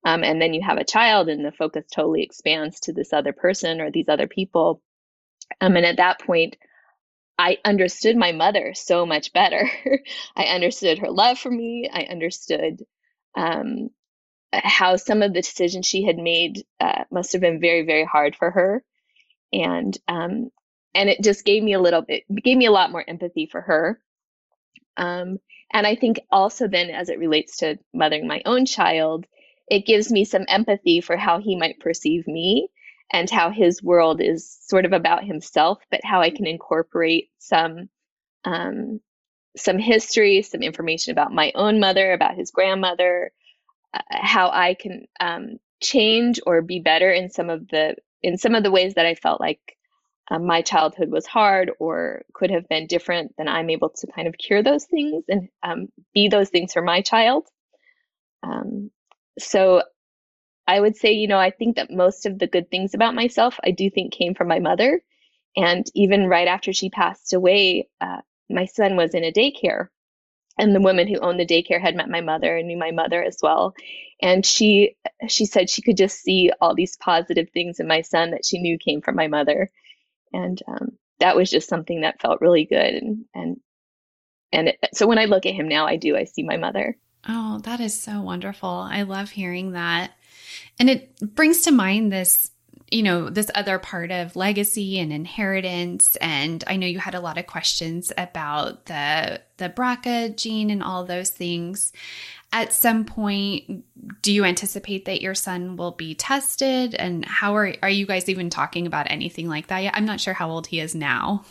um, 0.05 0.23
and 0.23 0.41
then 0.41 0.53
you 0.53 0.61
have 0.61 0.77
a 0.77 0.85
child 0.85 1.27
and 1.27 1.43
the 1.43 1.51
focus 1.51 1.85
totally 1.93 2.23
expands 2.23 2.79
to 2.81 2.93
this 2.93 3.13
other 3.13 3.33
person 3.33 3.81
or 3.81 3.91
these 3.91 4.09
other 4.09 4.27
people 4.27 4.81
um, 5.61 5.75
and 5.75 5.85
at 5.85 5.97
that 5.97 6.19
point 6.21 6.55
I 7.39 7.57
understood 7.63 8.17
my 8.17 8.31
mother 8.31 8.73
so 8.73 9.05
much 9.05 9.31
better. 9.31 9.69
I 10.35 10.45
understood 10.45 10.99
her 10.99 11.11
love 11.11 11.37
for 11.37 11.51
me. 11.51 11.89
I 11.91 12.03
understood 12.09 12.83
um, 13.35 13.89
how 14.53 14.95
some 14.95 15.21
of 15.21 15.33
the 15.33 15.41
decisions 15.41 15.85
she 15.85 16.03
had 16.03 16.17
made 16.17 16.63
uh, 16.79 17.03
must 17.11 17.33
have 17.33 17.41
been 17.41 17.59
very, 17.59 17.85
very 17.85 18.05
hard 18.05 18.35
for 18.35 18.51
her, 18.51 18.83
and 19.53 19.97
um, 20.07 20.49
and 20.93 21.09
it 21.09 21.21
just 21.21 21.45
gave 21.45 21.63
me 21.63 21.73
a 21.73 21.81
little 21.81 22.01
bit, 22.01 22.23
gave 22.43 22.57
me 22.57 22.65
a 22.65 22.71
lot 22.71 22.91
more 22.91 23.03
empathy 23.07 23.45
for 23.45 23.61
her. 23.61 24.01
Um, 24.97 25.39
and 25.71 25.85
I 25.85 25.95
think 25.95 26.19
also 26.31 26.67
then, 26.67 26.89
as 26.89 27.09
it 27.09 27.19
relates 27.19 27.57
to 27.57 27.77
mothering 27.93 28.27
my 28.27 28.41
own 28.45 28.65
child, 28.65 29.25
it 29.69 29.85
gives 29.85 30.11
me 30.11 30.25
some 30.25 30.45
empathy 30.47 31.01
for 31.01 31.17
how 31.17 31.39
he 31.39 31.55
might 31.55 31.79
perceive 31.79 32.25
me 32.27 32.69
and 33.11 33.29
how 33.29 33.51
his 33.51 33.83
world 33.83 34.21
is 34.21 34.57
sort 34.67 34.85
of 34.85 34.93
about 34.93 35.23
himself, 35.23 35.79
but 35.91 36.01
how 36.03 36.21
I 36.21 36.29
can 36.29 36.47
incorporate 36.47 37.29
some 37.37 37.89
um, 38.43 39.01
some 39.57 39.79
history, 39.79 40.41
some 40.41 40.61
information 40.61 41.11
about 41.11 41.33
my 41.33 41.51
own 41.55 41.79
mother, 41.79 42.13
about 42.13 42.35
his 42.35 42.51
grandmother, 42.51 43.31
uh, 43.93 43.99
how 44.09 44.49
I 44.49 44.75
can 44.75 45.07
um, 45.19 45.57
change 45.81 46.39
or 46.45 46.61
be 46.61 46.79
better 46.79 47.11
in 47.11 47.29
some 47.29 47.49
of 47.49 47.67
the 47.67 47.95
in 48.23 48.37
some 48.37 48.55
of 48.55 48.63
the 48.63 48.71
ways 48.71 48.95
that 48.95 49.05
I 49.05 49.15
felt 49.15 49.39
like 49.39 49.77
um, 50.29 50.45
my 50.45 50.61
childhood 50.61 51.09
was 51.09 51.25
hard 51.25 51.71
or 51.79 52.23
could 52.33 52.51
have 52.51 52.67
been 52.67 52.87
different, 52.87 53.33
then 53.37 53.47
I'm 53.47 53.69
able 53.69 53.89
to 53.89 54.07
kind 54.07 54.27
of 54.27 54.37
cure 54.37 54.63
those 54.63 54.85
things 54.85 55.23
and 55.29 55.49
um, 55.63 55.87
be 56.13 56.27
those 56.27 56.49
things 56.49 56.73
for 56.73 56.81
my 56.81 57.01
child. 57.01 57.47
Um, 58.43 58.91
so 59.39 59.83
I 60.67 60.79
would 60.79 60.97
say, 60.97 61.13
you 61.13 61.27
know, 61.27 61.39
I 61.39 61.51
think 61.51 61.77
that 61.77 61.91
most 61.91 62.25
of 62.25 62.39
the 62.39 62.47
good 62.47 62.69
things 62.69 62.93
about 62.93 63.15
myself, 63.15 63.57
I 63.63 63.71
do 63.71 63.89
think 63.89 64.11
came 64.11 64.33
from 64.33 64.49
my 64.49 64.59
mother. 64.59 65.01
And 65.55 65.85
even 65.95 66.27
right 66.27 66.47
after 66.47 66.73
she 66.73 66.89
passed 66.89 67.33
away, 67.33 67.87
uh, 68.01 68.21
my 68.49 68.65
son 68.65 68.95
was 68.95 69.13
in 69.13 69.23
a 69.23 69.31
daycare. 69.31 69.87
And 70.59 70.73
the 70.73 70.81
woman 70.81 71.07
who 71.07 71.19
owned 71.19 71.39
the 71.39 71.45
daycare 71.45 71.79
had 71.79 71.95
met 71.95 72.09
my 72.09 72.21
mother 72.21 72.57
and 72.57 72.67
knew 72.67 72.77
my 72.77 72.89
mother 72.89 73.23
as 73.23 73.37
well. 73.43 73.75
And 74.21 74.43
she 74.43 74.95
she 75.27 75.45
said 75.45 75.69
she 75.69 75.83
could 75.83 75.97
just 75.97 76.19
see 76.19 76.51
all 76.59 76.73
these 76.73 76.97
positive 76.97 77.49
things 77.53 77.79
in 77.79 77.87
my 77.87 78.01
son 78.01 78.31
that 78.31 78.43
she 78.43 78.59
knew 78.59 78.77
came 78.79 79.01
from 79.01 79.15
my 79.15 79.27
mother. 79.27 79.69
And 80.33 80.59
um, 80.67 80.97
that 81.19 81.35
was 81.35 81.51
just 81.51 81.69
something 81.69 82.01
that 82.01 82.21
felt 82.21 82.41
really 82.41 82.65
good. 82.65 82.95
And 82.95 83.25
and 83.35 83.57
and 84.51 84.67
it, 84.69 84.79
so 84.93 85.05
when 85.05 85.19
I 85.19 85.25
look 85.25 85.45
at 85.45 85.53
him 85.53 85.67
now, 85.67 85.85
I 85.85 85.97
do 85.97 86.17
I 86.17 86.23
see 86.23 86.43
my 86.43 86.57
mother. 86.57 86.97
Oh, 87.27 87.59
that 87.63 87.79
is 87.79 87.99
so 87.99 88.21
wonderful. 88.21 88.69
I 88.69 89.03
love 89.03 89.29
hearing 89.29 89.73
that. 89.73 90.13
And 90.79 90.89
it 90.89 91.19
brings 91.35 91.61
to 91.63 91.71
mind 91.71 92.11
this, 92.11 92.51
you 92.91 93.03
know, 93.03 93.29
this 93.29 93.51
other 93.53 93.79
part 93.79 94.11
of 94.11 94.35
legacy 94.35 94.99
and 94.99 95.11
inheritance. 95.11 96.15
And 96.17 96.63
I 96.67 96.77
know 96.77 96.87
you 96.87 96.99
had 96.99 97.15
a 97.15 97.19
lot 97.19 97.37
of 97.37 97.47
questions 97.47 98.11
about 98.17 98.85
the 98.85 99.41
the 99.57 99.69
BRCA 99.69 100.35
gene 100.35 100.69
and 100.69 100.83
all 100.83 101.03
those 101.03 101.29
things. 101.29 101.91
At 102.53 102.71
some 102.71 103.03
point, 103.03 103.83
do 104.21 104.31
you 104.31 104.45
anticipate 104.45 105.05
that 105.05 105.21
your 105.21 105.35
son 105.35 105.75
will 105.75 105.91
be 105.91 106.15
tested? 106.15 106.95
And 106.95 107.25
how 107.25 107.55
are 107.55 107.73
are 107.81 107.89
you 107.89 108.05
guys 108.05 108.29
even 108.29 108.49
talking 108.49 108.87
about 108.87 109.11
anything 109.11 109.49
like 109.49 109.67
that? 109.67 109.83
Yet? 109.83 109.95
I'm 109.95 110.05
not 110.05 110.21
sure 110.21 110.33
how 110.33 110.49
old 110.49 110.67
he 110.67 110.79
is 110.79 110.95
now. 110.95 111.43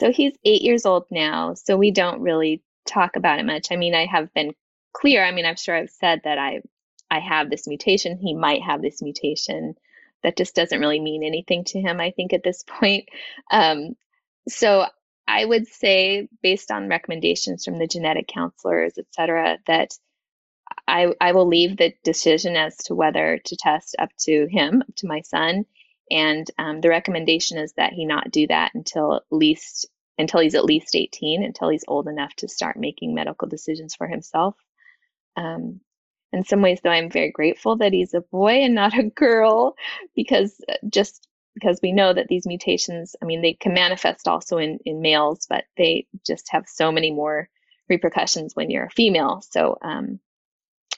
So 0.00 0.10
he's 0.12 0.34
eight 0.44 0.62
years 0.62 0.84
old 0.86 1.06
now. 1.10 1.54
So 1.54 1.76
we 1.76 1.92
don't 1.92 2.20
really 2.20 2.62
talk 2.84 3.14
about 3.14 3.38
it 3.38 3.46
much. 3.46 3.68
I 3.70 3.76
mean, 3.76 3.94
I 3.94 4.06
have 4.06 4.34
been 4.34 4.54
clear. 4.92 5.24
I 5.24 5.30
mean, 5.30 5.46
I'm 5.46 5.56
sure 5.56 5.76
I've 5.76 5.90
said 5.90 6.22
that 6.24 6.38
I 6.38 6.62
I 7.10 7.20
have 7.20 7.48
this 7.48 7.68
mutation. 7.68 8.18
He 8.18 8.34
might 8.34 8.62
have 8.62 8.82
this 8.82 9.02
mutation. 9.02 9.76
That 10.22 10.36
just 10.36 10.54
doesn't 10.54 10.80
really 10.80 11.00
mean 11.00 11.24
anything 11.24 11.64
to 11.64 11.80
him, 11.80 12.00
I 12.00 12.10
think, 12.10 12.32
at 12.32 12.42
this 12.42 12.64
point. 12.66 13.08
Um, 13.50 13.96
so 14.48 14.86
I 15.26 15.44
would 15.44 15.66
say, 15.68 16.28
based 16.42 16.70
on 16.70 16.88
recommendations 16.88 17.64
from 17.64 17.78
the 17.78 17.86
genetic 17.86 18.26
counselors, 18.26 18.94
et 18.98 19.06
cetera, 19.12 19.58
that 19.66 19.92
I, 20.86 21.14
I 21.20 21.32
will 21.32 21.46
leave 21.46 21.76
the 21.76 21.92
decision 22.04 22.56
as 22.56 22.76
to 22.84 22.94
whether 22.94 23.38
to 23.44 23.56
test 23.56 23.96
up 23.98 24.10
to 24.20 24.46
him, 24.50 24.82
up 24.82 24.94
to 24.96 25.06
my 25.06 25.20
son. 25.22 25.66
And 26.10 26.50
um, 26.58 26.80
the 26.80 26.88
recommendation 26.88 27.58
is 27.58 27.72
that 27.74 27.92
he 27.92 28.04
not 28.04 28.30
do 28.30 28.46
that 28.48 28.72
until 28.74 29.14
at 29.16 29.22
least 29.30 29.86
until 30.18 30.40
he's 30.40 30.54
at 30.54 30.66
least 30.66 30.94
18, 30.94 31.42
until 31.42 31.70
he's 31.70 31.84
old 31.88 32.06
enough 32.06 32.34
to 32.36 32.48
start 32.48 32.76
making 32.76 33.14
medical 33.14 33.48
decisions 33.48 33.94
for 33.94 34.06
himself. 34.06 34.54
Um, 35.34 35.80
in 36.32 36.44
some 36.44 36.62
ways, 36.62 36.80
though, 36.82 36.90
I'm 36.90 37.10
very 37.10 37.30
grateful 37.30 37.76
that 37.76 37.92
he's 37.92 38.14
a 38.14 38.20
boy 38.20 38.62
and 38.62 38.74
not 38.74 38.98
a 38.98 39.04
girl 39.04 39.74
because 40.14 40.60
uh, 40.68 40.74
just 40.88 41.26
because 41.54 41.80
we 41.82 41.92
know 41.92 42.12
that 42.12 42.28
these 42.28 42.46
mutations, 42.46 43.16
I 43.20 43.24
mean, 43.24 43.42
they 43.42 43.54
can 43.54 43.74
manifest 43.74 44.28
also 44.28 44.58
in, 44.58 44.78
in 44.84 45.02
males, 45.02 45.46
but 45.48 45.64
they 45.76 46.06
just 46.24 46.48
have 46.50 46.64
so 46.68 46.92
many 46.92 47.10
more 47.10 47.48
repercussions 47.88 48.54
when 48.54 48.70
you're 48.70 48.84
a 48.84 48.90
female. 48.90 49.42
So 49.50 49.76
um, 49.82 50.20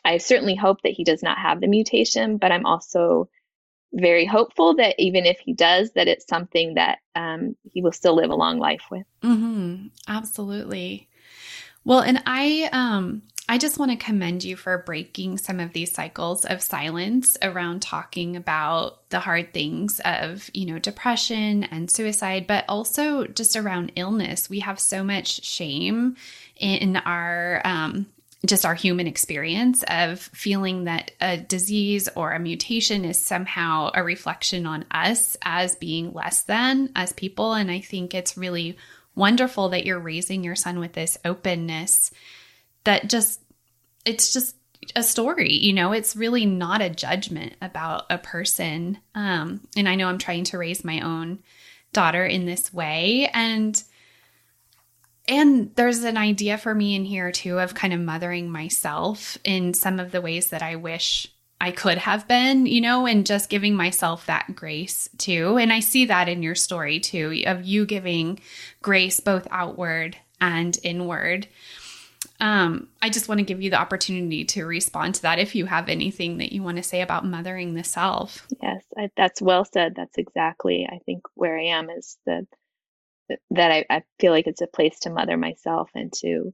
I 0.05 0.18
certainly 0.18 0.55
hope 0.55 0.83
that 0.83 0.92
he 0.92 1.05
does 1.05 1.23
not 1.23 1.38
have 1.38 1.61
the 1.61 1.68
mutation, 1.68 2.37
but 2.37 2.53
I'm 2.53 2.66
also 2.66 3.31
very 3.95 4.27
hopeful 4.27 4.77
that 4.77 4.95
even 4.99 5.25
if 5.27 5.38
he 5.38 5.55
does, 5.55 5.92
that 5.92 6.09
it's 6.09 6.27
something 6.27 6.75
that 6.75 6.99
um, 7.14 7.57
he 7.64 7.83
will 7.83 7.92
still 7.92 8.14
live 8.14 8.31
a 8.31 8.35
long 8.35 8.59
life 8.59 8.85
with. 8.90 9.07
Mm-hmm. 9.23 9.87
Absolutely. 10.09 11.09
Well, 11.85 12.01
and 12.01 12.23
I 12.27 12.68
um 12.73 13.23
I 13.48 13.59
just 13.59 13.78
want 13.78 13.90
to 13.90 13.96
commend 13.96 14.44
you 14.44 14.57
for 14.57 14.78
breaking 14.78 15.37
some 15.38 15.59
of 15.59 15.72
these 15.72 15.92
cycles 15.92 16.44
of 16.44 16.62
silence 16.62 17.37
around 17.42 17.83
talking 17.83 18.37
about 18.37 19.09
the 19.11 19.18
hard 19.18 19.52
things 19.52 20.00
of, 20.05 20.48
you 20.55 20.66
know, 20.66 20.78
depression 20.78 21.64
and 21.64 21.90
suicide, 21.90 22.46
but 22.46 22.64
also 22.68 23.26
just 23.26 23.57
around 23.57 23.92
illness. 23.96 24.48
We 24.48 24.61
have 24.61 24.78
so 24.78 25.02
much 25.02 25.44
shame 25.44 26.16
in 26.57 26.96
our 26.96 27.61
um, 27.64 28.07
just 28.46 28.64
our 28.64 28.74
human 28.74 29.07
experience 29.07 29.85
of 29.88 30.20
feeling 30.20 30.85
that 30.85 31.12
a 31.20 31.37
disease 31.37 32.09
or 32.16 32.33
a 32.33 32.40
mutation 32.40 33.05
is 33.05 33.18
somehow 33.18 33.90
a 33.94 34.02
reflection 34.02 34.66
on 34.66 34.85
us 34.90 35.37
as 35.42 35.76
being 35.76 36.12
less 36.12 36.42
than 36.42 36.90
as 36.96 37.12
people. 37.12 37.55
And 37.55 37.70
I 37.70 37.81
think 37.81 38.14
it's 38.14 38.37
really 38.37 38.76
wonderful 39.14 39.68
that 39.70 39.85
you're 39.85 40.00
raising 40.00 40.42
your 40.42 40.57
son 40.57 40.81
with 40.81 40.92
this 40.94 41.18
openness 41.24 42.11
that 42.85 43.09
just 43.09 43.40
it's 44.05 44.33
just 44.33 44.57
a 44.97 45.03
story 45.03 45.53
you 45.53 45.73
know? 45.73 45.92
It's 45.92 46.16
really 46.16 46.47
not 46.47 46.83
a 46.83 46.90
judgment 46.90 47.55
about 47.61 48.07
a 48.11 48.18
person. 48.18 48.99
Um 49.14 49.61
and 49.77 49.88
i 49.88 49.95
know 49.95 50.09
i'm 50.09 50.18
trying 50.18 50.45
to 50.45 50.59
raise 50.59 50.85
my 50.85 51.01
own 51.01 51.38
daughter 51.92 52.25
in 52.25 52.47
this 52.47 52.73
way. 52.73 53.31
And 53.33 53.81
and 55.29 55.71
there's 55.77 56.03
an 56.03 56.16
idea 56.16 56.59
for 56.59 56.75
me 56.75 56.97
in 56.97 57.05
here 57.05 57.31
too 57.31 57.61
of 57.61 57.75
kind 57.75 57.92
of 57.92 58.01
mothering 58.01 58.51
myself 58.51 59.38
in 59.45 59.73
some 59.73 60.01
of 60.01 60.11
the 60.11 60.21
ways 60.21 60.49
that 60.49 60.62
i 60.62 60.75
wish 60.75 61.29
i 61.61 61.71
could 61.71 61.99
have 61.99 62.27
been 62.27 62.66
you 62.66 62.81
know? 62.81 63.07
And 63.07 63.25
just 63.25 63.49
giving 63.49 63.77
myself 63.77 64.27
that 64.27 64.57
grace 64.57 65.09
too. 65.18 65.59
And 65.59 65.73
i 65.73 65.79
see 65.79 66.07
that 66.07 66.29
in 66.29 66.42
your 66.42 66.57
story 66.57 66.99
too 66.99 67.45
of 67.47 67.64
you 67.64 67.87
giving 67.87 68.40
grace 68.83 69.21
both 69.21 69.47
outward 69.51 70.16
and 70.40 70.77
inward 70.83 71.47
um, 72.42 72.88
I 73.00 73.09
just 73.09 73.28
want 73.28 73.38
to 73.38 73.44
give 73.44 73.62
you 73.62 73.70
the 73.70 73.81
opportunity 73.81 74.44
to 74.46 74.64
respond 74.64 75.14
to 75.14 75.22
that 75.22 75.38
if 75.38 75.55
you 75.55 75.64
have 75.66 75.88
anything 75.88 76.38
that 76.38 76.50
you 76.50 76.61
want 76.64 76.76
to 76.76 76.83
say 76.83 77.00
about 77.00 77.24
mothering 77.24 77.74
the 77.74 77.85
self. 77.85 78.48
Yes, 78.61 78.85
I, 78.98 79.11
that's 79.16 79.40
well 79.40 79.64
said. 79.64 79.94
That's 79.94 80.18
exactly, 80.18 80.88
I 80.90 80.98
think, 81.07 81.22
where 81.35 81.57
I 81.57 81.66
am 81.66 81.88
is 81.88 82.18
the 82.26 82.48
that 83.50 83.70
I, 83.70 83.85
I 83.88 84.02
feel 84.18 84.33
like 84.33 84.48
it's 84.48 84.61
a 84.61 84.66
place 84.66 84.98
to 85.00 85.11
mother 85.11 85.37
myself 85.37 85.88
and 85.94 86.12
to 86.14 86.52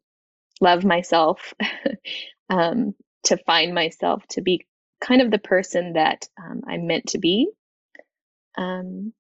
love 0.61 0.85
myself, 0.85 1.55
um, 2.51 2.94
to 3.24 3.38
find 3.38 3.74
myself, 3.74 4.22
to 4.33 4.42
be 4.42 4.66
kind 5.01 5.22
of 5.22 5.31
the 5.31 5.38
person 5.38 5.94
that 5.94 6.29
um, 6.38 6.61
I'm 6.68 6.87
meant 6.87 7.07
to 7.09 7.18
be. 7.18 7.48
Um, 8.59 9.14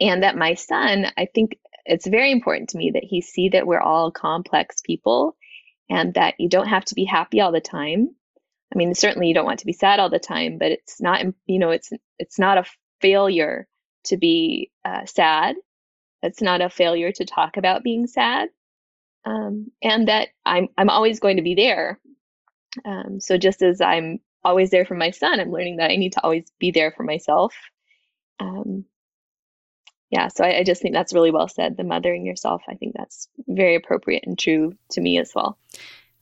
and 0.00 0.22
that 0.22 0.36
my 0.36 0.54
son, 0.54 1.06
I 1.18 1.26
think 1.34 1.58
it's 1.84 2.06
very 2.06 2.30
important 2.30 2.70
to 2.70 2.78
me 2.78 2.92
that 2.94 3.04
he 3.04 3.20
see 3.20 3.48
that 3.50 3.66
we're 3.66 3.80
all 3.80 4.12
complex 4.12 4.80
people 4.80 5.36
and 5.90 6.14
that 6.14 6.34
you 6.38 6.48
don't 6.48 6.68
have 6.68 6.84
to 6.86 6.94
be 6.94 7.04
happy 7.04 7.40
all 7.40 7.52
the 7.52 7.60
time. 7.60 8.14
I 8.74 8.78
mean, 8.78 8.94
certainly 8.94 9.28
you 9.28 9.34
don't 9.34 9.44
want 9.44 9.60
to 9.60 9.66
be 9.66 9.72
sad 9.72 10.00
all 10.00 10.10
the 10.10 10.18
time, 10.18 10.58
but 10.58 10.72
it's 10.72 11.00
not, 11.00 11.22
you 11.46 11.58
know, 11.58 11.70
it's 11.70 11.90
it's 12.18 12.38
not 12.38 12.58
a 12.58 12.64
failure 13.00 13.66
to 14.04 14.16
be 14.16 14.70
uh, 14.84 15.04
sad. 15.06 15.56
It's 16.22 16.42
not 16.42 16.60
a 16.60 16.70
failure 16.70 17.12
to 17.12 17.24
talk 17.24 17.56
about 17.56 17.84
being 17.84 18.06
sad, 18.06 18.48
um, 19.24 19.70
and 19.82 20.08
that 20.08 20.28
I'm 20.44 20.68
I'm 20.76 20.90
always 20.90 21.20
going 21.20 21.36
to 21.36 21.42
be 21.42 21.54
there. 21.54 22.00
Um, 22.84 23.20
so 23.20 23.36
just 23.38 23.62
as 23.62 23.80
I'm 23.80 24.20
always 24.42 24.70
there 24.70 24.84
for 24.84 24.94
my 24.94 25.10
son, 25.10 25.40
I'm 25.40 25.52
learning 25.52 25.76
that 25.76 25.90
I 25.90 25.96
need 25.96 26.14
to 26.14 26.22
always 26.22 26.44
be 26.58 26.70
there 26.70 26.92
for 26.96 27.02
myself. 27.02 27.54
Um, 28.40 28.84
yeah, 30.14 30.28
so 30.28 30.44
I, 30.44 30.58
I, 30.58 30.62
just 30.62 30.80
think 30.80 30.94
that's 30.94 31.12
really 31.12 31.32
well 31.32 31.48
said. 31.48 31.76
The 31.76 31.82
mothering 31.82 32.24
yourself, 32.24 32.62
I 32.68 32.74
think 32.74 32.94
that's 32.96 33.28
very 33.48 33.74
appropriate 33.74 34.22
and 34.24 34.38
true 34.38 34.76
to 34.92 35.00
me 35.00 35.18
as 35.18 35.32
well. 35.34 35.58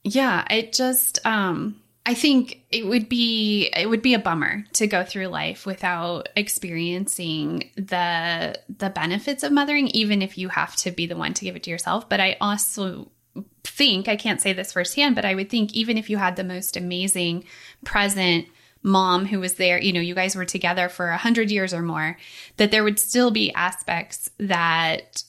Yeah, 0.03 0.45
it 0.49 0.73
just 0.73 1.23
um 1.27 1.79
I 2.03 2.15
think 2.15 2.63
it 2.71 2.87
would 2.87 3.07
be 3.07 3.71
it 3.77 3.87
would 3.87 4.01
be 4.01 4.15
a 4.15 4.19
bummer 4.19 4.65
to 4.73 4.87
go 4.87 5.03
through 5.03 5.27
life 5.27 5.67
without 5.67 6.27
experiencing 6.35 7.69
the 7.75 8.59
the 8.67 8.89
benefits 8.89 9.43
of 9.43 9.51
mothering 9.51 9.89
even 9.89 10.23
if 10.23 10.39
you 10.39 10.49
have 10.49 10.75
to 10.77 10.89
be 10.89 11.05
the 11.05 11.15
one 11.15 11.35
to 11.35 11.45
give 11.45 11.55
it 11.55 11.61
to 11.63 11.69
yourself, 11.69 12.09
but 12.09 12.19
I 12.19 12.35
also 12.41 13.11
think 13.63 14.07
I 14.07 14.15
can't 14.15 14.41
say 14.41 14.53
this 14.53 14.73
firsthand, 14.73 15.13
but 15.13 15.23
I 15.23 15.35
would 15.35 15.51
think 15.51 15.73
even 15.73 15.99
if 15.99 16.09
you 16.09 16.17
had 16.17 16.35
the 16.35 16.43
most 16.43 16.75
amazing 16.75 17.45
present 17.85 18.47
mom 18.83 19.25
who 19.25 19.39
was 19.39 19.55
there, 19.55 19.81
you 19.81 19.93
know, 19.93 20.01
you 20.01 20.13
guys 20.13 20.35
were 20.35 20.45
together 20.45 20.89
for 20.89 21.09
a 21.09 21.17
hundred 21.17 21.49
years 21.49 21.73
or 21.73 21.81
more, 21.81 22.17
that 22.57 22.69
there 22.69 22.83
would 22.83 22.99
still 22.99 23.31
be 23.31 23.53
aspects 23.53 24.29
that, 24.37 25.23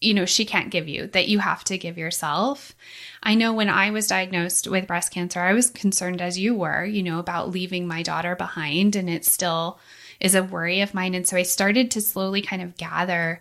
you 0.00 0.14
know, 0.14 0.26
she 0.26 0.44
can't 0.44 0.70
give 0.70 0.86
you, 0.86 1.06
that 1.08 1.28
you 1.28 1.38
have 1.38 1.64
to 1.64 1.78
give 1.78 1.98
yourself. 1.98 2.74
I 3.22 3.34
know 3.34 3.52
when 3.52 3.68
I 3.68 3.90
was 3.90 4.06
diagnosed 4.06 4.68
with 4.68 4.86
breast 4.86 5.12
cancer, 5.12 5.40
I 5.40 5.54
was 5.54 5.70
concerned 5.70 6.22
as 6.22 6.38
you 6.38 6.54
were, 6.54 6.84
you 6.84 7.02
know, 7.02 7.18
about 7.18 7.50
leaving 7.50 7.86
my 7.88 8.02
daughter 8.02 8.36
behind, 8.36 8.96
and 8.96 9.10
it 9.10 9.24
still 9.24 9.78
is 10.20 10.34
a 10.34 10.44
worry 10.44 10.82
of 10.82 10.94
mine. 10.94 11.14
And 11.14 11.26
so 11.26 11.36
I 11.36 11.42
started 11.42 11.90
to 11.90 12.00
slowly 12.00 12.42
kind 12.42 12.62
of 12.62 12.76
gather 12.76 13.40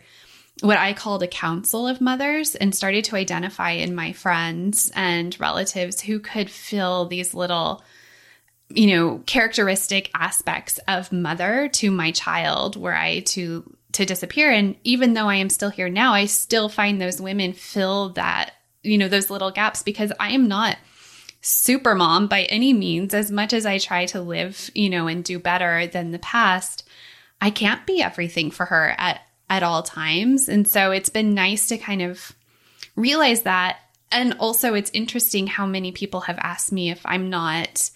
what 0.61 0.77
I 0.77 0.93
called 0.93 1.23
a 1.23 1.27
council 1.27 1.87
of 1.87 2.01
mothers 2.01 2.55
and 2.55 2.75
started 2.75 3.05
to 3.05 3.15
identify 3.15 3.71
in 3.71 3.95
my 3.95 4.11
friends 4.11 4.91
and 4.95 5.37
relatives 5.39 6.01
who 6.01 6.19
could 6.19 6.49
fill 6.49 7.05
these 7.05 7.33
little 7.33 7.83
you 8.69 8.95
know, 8.95 9.23
characteristic 9.25 10.11
aspects 10.13 10.79
of 10.87 11.11
mother 11.11 11.69
to 11.73 11.91
my 11.91 12.11
child 12.11 12.75
were 12.75 12.95
I 12.95 13.21
to 13.21 13.75
to 13.93 14.05
disappear. 14.05 14.51
And 14.51 14.75
even 14.83 15.13
though 15.13 15.27
I 15.27 15.35
am 15.35 15.49
still 15.49 15.71
here 15.71 15.89
now, 15.89 16.13
I 16.13 16.25
still 16.25 16.69
find 16.69 17.01
those 17.01 17.19
women 17.19 17.53
fill 17.53 18.09
that, 18.09 18.51
you 18.83 18.97
know, 18.97 19.07
those 19.07 19.31
little 19.31 19.49
gaps 19.49 19.81
because 19.81 20.11
I 20.19 20.31
am 20.31 20.47
not 20.47 20.77
super 21.41 21.95
mom 21.95 22.27
by 22.27 22.43
any 22.43 22.71
means. 22.73 23.15
As 23.15 23.31
much 23.31 23.51
as 23.51 23.65
I 23.65 23.79
try 23.79 24.05
to 24.07 24.21
live, 24.21 24.69
you 24.75 24.89
know, 24.89 25.07
and 25.07 25.23
do 25.23 25.39
better 25.39 25.87
than 25.87 26.11
the 26.11 26.19
past, 26.19 26.87
I 27.41 27.49
can't 27.49 27.87
be 27.87 28.01
everything 28.03 28.51
for 28.51 28.67
her 28.67 28.93
at 28.97 29.21
at 29.49 29.63
all 29.63 29.81
times. 29.81 30.47
And 30.47 30.67
so 30.67 30.91
it's 30.91 31.09
been 31.09 31.33
nice 31.33 31.67
to 31.69 31.77
kind 31.79 32.03
of 32.03 32.33
realize 32.95 33.41
that. 33.43 33.79
And 34.11 34.35
also 34.39 34.75
it's 34.75 34.91
interesting 34.93 35.47
how 35.47 35.65
many 35.65 35.91
people 35.91 36.21
have 36.21 36.37
asked 36.37 36.71
me 36.71 36.91
if 36.91 37.01
I'm 37.05 37.31
not 37.31 37.89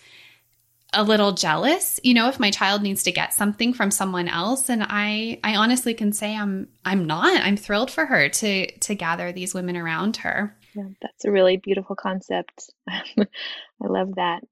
a 0.93 1.03
little 1.03 1.31
jealous, 1.31 1.99
you 2.03 2.13
know, 2.13 2.29
if 2.29 2.39
my 2.39 2.51
child 2.51 2.81
needs 2.81 3.03
to 3.03 3.11
get 3.11 3.33
something 3.33 3.73
from 3.73 3.91
someone 3.91 4.27
else 4.27 4.69
and 4.69 4.83
I 4.87 5.39
I 5.43 5.55
honestly 5.55 5.93
can 5.93 6.13
say 6.13 6.35
I'm 6.35 6.69
I'm 6.85 7.05
not. 7.05 7.41
I'm 7.41 7.57
thrilled 7.57 7.91
for 7.91 8.05
her 8.05 8.29
to 8.29 8.71
to 8.79 8.95
gather 8.95 9.31
these 9.31 9.53
women 9.53 9.75
around 9.75 10.17
her. 10.17 10.55
Yeah, 10.75 10.87
that's 11.01 11.25
a 11.25 11.31
really 11.31 11.57
beautiful 11.57 11.95
concept. 11.95 12.69
I 12.89 13.27
love 13.79 14.15
that. 14.15 14.43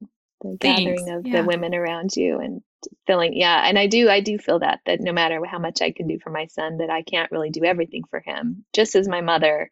The 0.42 0.58
Thanks. 0.60 0.82
gathering 0.82 1.10
of 1.10 1.26
yeah. 1.26 1.42
the 1.42 1.48
women 1.48 1.76
around 1.76 2.16
you 2.16 2.40
and 2.40 2.62
feeling 3.06 3.34
yeah, 3.34 3.68
and 3.68 3.78
I 3.78 3.88
do 3.88 4.10
I 4.10 4.22
do 4.22 4.38
feel 4.38 4.60
that 4.60 4.80
that 4.86 5.02
no 5.02 5.14
matter 5.14 5.44
how 5.46 5.60
much 5.60 5.82
I 5.82 5.92
can 5.92 6.08
do 6.08 6.20
for 6.20 6.32
my 6.32 6.48
son 6.48 6.78
that 6.78 6.90
I 6.90 7.04
can't 7.04 7.32
really 7.32 7.52
do 7.52 7.64
everything 7.64 8.04
for 8.10 8.20
him. 8.20 8.66
Just 8.74 8.96
as 8.96 9.08
my 9.08 9.22
mother 9.22 9.72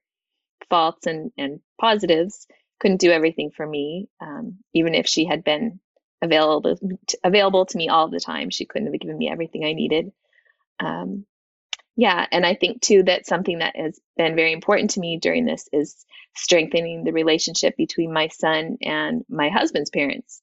faults 0.70 1.08
and 1.08 1.32
and 1.38 1.60
positives 1.80 2.48
couldn't 2.80 3.02
do 3.02 3.12
everything 3.12 3.52
for 3.52 3.66
me 3.66 4.08
um, 4.22 4.58
even 4.74 4.96
if 4.96 5.08
she 5.08 5.26
had 5.26 5.44
been 5.44 5.80
available 6.22 6.78
available 7.24 7.66
to 7.66 7.78
me 7.78 7.90
all 7.90 8.10
the 8.10 8.20
time. 8.20 8.50
She 8.50 8.66
couldn't 8.66 8.92
have 8.92 9.00
given 9.00 9.18
me 9.18 9.30
everything 9.30 9.66
I 9.66 9.74
needed. 9.74 10.12
Um, 10.80 11.26
yeah, 11.96 12.26
and 12.32 12.46
I 12.46 12.56
think 12.56 12.82
too 12.82 13.04
that 13.04 13.26
something 13.26 13.60
that 13.60 13.76
has 13.76 14.00
been 14.16 14.36
very 14.36 14.54
important 14.54 14.92
to 14.92 15.00
me 15.00 15.18
during 15.18 15.46
this 15.46 15.68
is 15.74 16.06
strengthening 16.36 17.04
the 17.04 17.12
relationship 17.12 17.76
between 17.76 18.14
my 18.14 18.30
son 18.30 18.78
and 18.82 19.26
my 19.30 19.50
husband's 19.50 19.90
parents. 19.90 20.42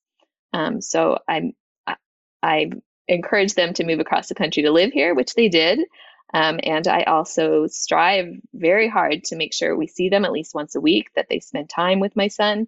Um, 0.52 0.80
so 0.80 1.18
I'm 1.28 1.52
I, 1.86 1.96
I 2.42 2.70
encourage 3.08 3.54
them 3.54 3.72
to 3.74 3.84
move 3.84 4.00
across 4.00 4.28
the 4.28 4.34
country 4.34 4.64
to 4.64 4.70
live 4.70 4.92
here, 4.92 5.14
which 5.14 5.34
they 5.34 5.48
did. 5.48 5.80
Um, 6.34 6.58
and 6.62 6.86
I 6.88 7.04
also 7.04 7.66
strive 7.68 8.26
very 8.52 8.88
hard 8.88 9.24
to 9.24 9.36
make 9.36 9.54
sure 9.54 9.76
we 9.76 9.86
see 9.86 10.08
them 10.08 10.24
at 10.24 10.32
least 10.32 10.54
once 10.54 10.74
a 10.74 10.80
week, 10.80 11.10
that 11.14 11.28
they 11.30 11.40
spend 11.40 11.70
time 11.70 12.00
with 12.00 12.16
my 12.16 12.28
son 12.28 12.66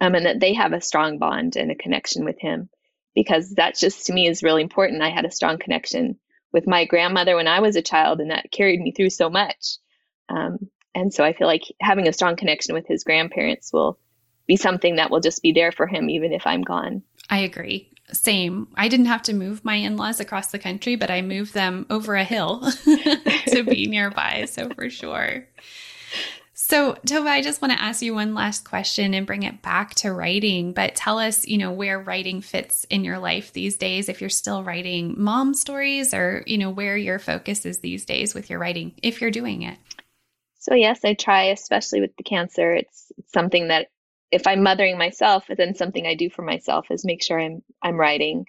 um, 0.00 0.14
and 0.14 0.26
that 0.26 0.40
they 0.40 0.54
have 0.54 0.72
a 0.72 0.80
strong 0.80 1.18
bond 1.18 1.56
and 1.56 1.70
a 1.70 1.76
connection 1.76 2.24
with 2.24 2.38
him 2.40 2.68
because 3.14 3.50
that 3.50 3.76
just 3.76 4.06
to 4.06 4.12
me 4.12 4.26
is 4.26 4.42
really 4.42 4.62
important. 4.62 5.02
I 5.02 5.10
had 5.10 5.24
a 5.24 5.30
strong 5.30 5.58
connection 5.58 6.18
with 6.52 6.66
my 6.66 6.84
grandmother 6.84 7.36
when 7.36 7.48
I 7.48 7.60
was 7.60 7.76
a 7.76 7.82
child, 7.82 8.20
and 8.20 8.30
that 8.30 8.50
carried 8.50 8.80
me 8.80 8.92
through 8.92 9.10
so 9.10 9.30
much. 9.30 9.78
Um, 10.28 10.70
and 10.94 11.12
so 11.12 11.24
I 11.24 11.32
feel 11.32 11.46
like 11.46 11.62
having 11.80 12.08
a 12.08 12.12
strong 12.12 12.36
connection 12.36 12.74
with 12.74 12.86
his 12.86 13.04
grandparents 13.04 13.72
will 13.72 13.98
be 14.46 14.56
something 14.56 14.96
that 14.96 15.10
will 15.10 15.20
just 15.20 15.42
be 15.42 15.52
there 15.52 15.72
for 15.72 15.86
him 15.86 16.10
even 16.10 16.32
if 16.32 16.46
I'm 16.46 16.62
gone. 16.62 17.02
I 17.30 17.38
agree. 17.38 17.90
Same. 18.12 18.68
I 18.74 18.88
didn't 18.88 19.06
have 19.06 19.22
to 19.22 19.32
move 19.32 19.64
my 19.64 19.76
in 19.76 19.96
laws 19.96 20.20
across 20.20 20.50
the 20.50 20.58
country, 20.58 20.96
but 20.96 21.10
I 21.10 21.22
moved 21.22 21.54
them 21.54 21.86
over 21.88 22.14
a 22.14 22.24
hill 22.24 22.60
to 22.84 23.62
be 23.62 23.86
nearby. 23.90 24.44
So 24.46 24.68
for 24.70 24.90
sure. 24.90 25.46
So, 26.72 26.94
Tova, 27.06 27.26
I 27.26 27.42
just 27.42 27.60
want 27.60 27.74
to 27.74 27.82
ask 27.82 28.00
you 28.00 28.14
one 28.14 28.32
last 28.32 28.64
question 28.64 29.12
and 29.12 29.26
bring 29.26 29.42
it 29.42 29.60
back 29.60 29.94
to 29.96 30.10
writing, 30.10 30.72
but 30.72 30.94
tell 30.94 31.18
us, 31.18 31.46
you 31.46 31.58
know, 31.58 31.70
where 31.70 32.00
writing 32.00 32.40
fits 32.40 32.84
in 32.88 33.04
your 33.04 33.18
life 33.18 33.52
these 33.52 33.76
days, 33.76 34.08
if 34.08 34.22
you're 34.22 34.30
still 34.30 34.64
writing 34.64 35.14
mom 35.18 35.52
stories 35.52 36.14
or, 36.14 36.42
you 36.46 36.56
know, 36.56 36.70
where 36.70 36.96
your 36.96 37.18
focus 37.18 37.66
is 37.66 37.80
these 37.80 38.06
days 38.06 38.34
with 38.34 38.48
your 38.48 38.58
writing, 38.58 38.94
if 39.02 39.20
you're 39.20 39.30
doing 39.30 39.60
it. 39.60 39.76
So, 40.60 40.72
yes, 40.74 41.00
I 41.04 41.12
try, 41.12 41.42
especially 41.50 42.00
with 42.00 42.16
the 42.16 42.22
cancer. 42.22 42.72
It's, 42.72 43.12
it's 43.18 43.32
something 43.34 43.68
that 43.68 43.88
if 44.30 44.46
I'm 44.46 44.62
mothering 44.62 44.96
myself, 44.96 45.44
then 45.54 45.74
something 45.74 46.06
I 46.06 46.14
do 46.14 46.30
for 46.30 46.40
myself 46.40 46.90
is 46.90 47.04
make 47.04 47.22
sure 47.22 47.38
I'm 47.38 47.62
I'm 47.82 48.00
writing. 48.00 48.46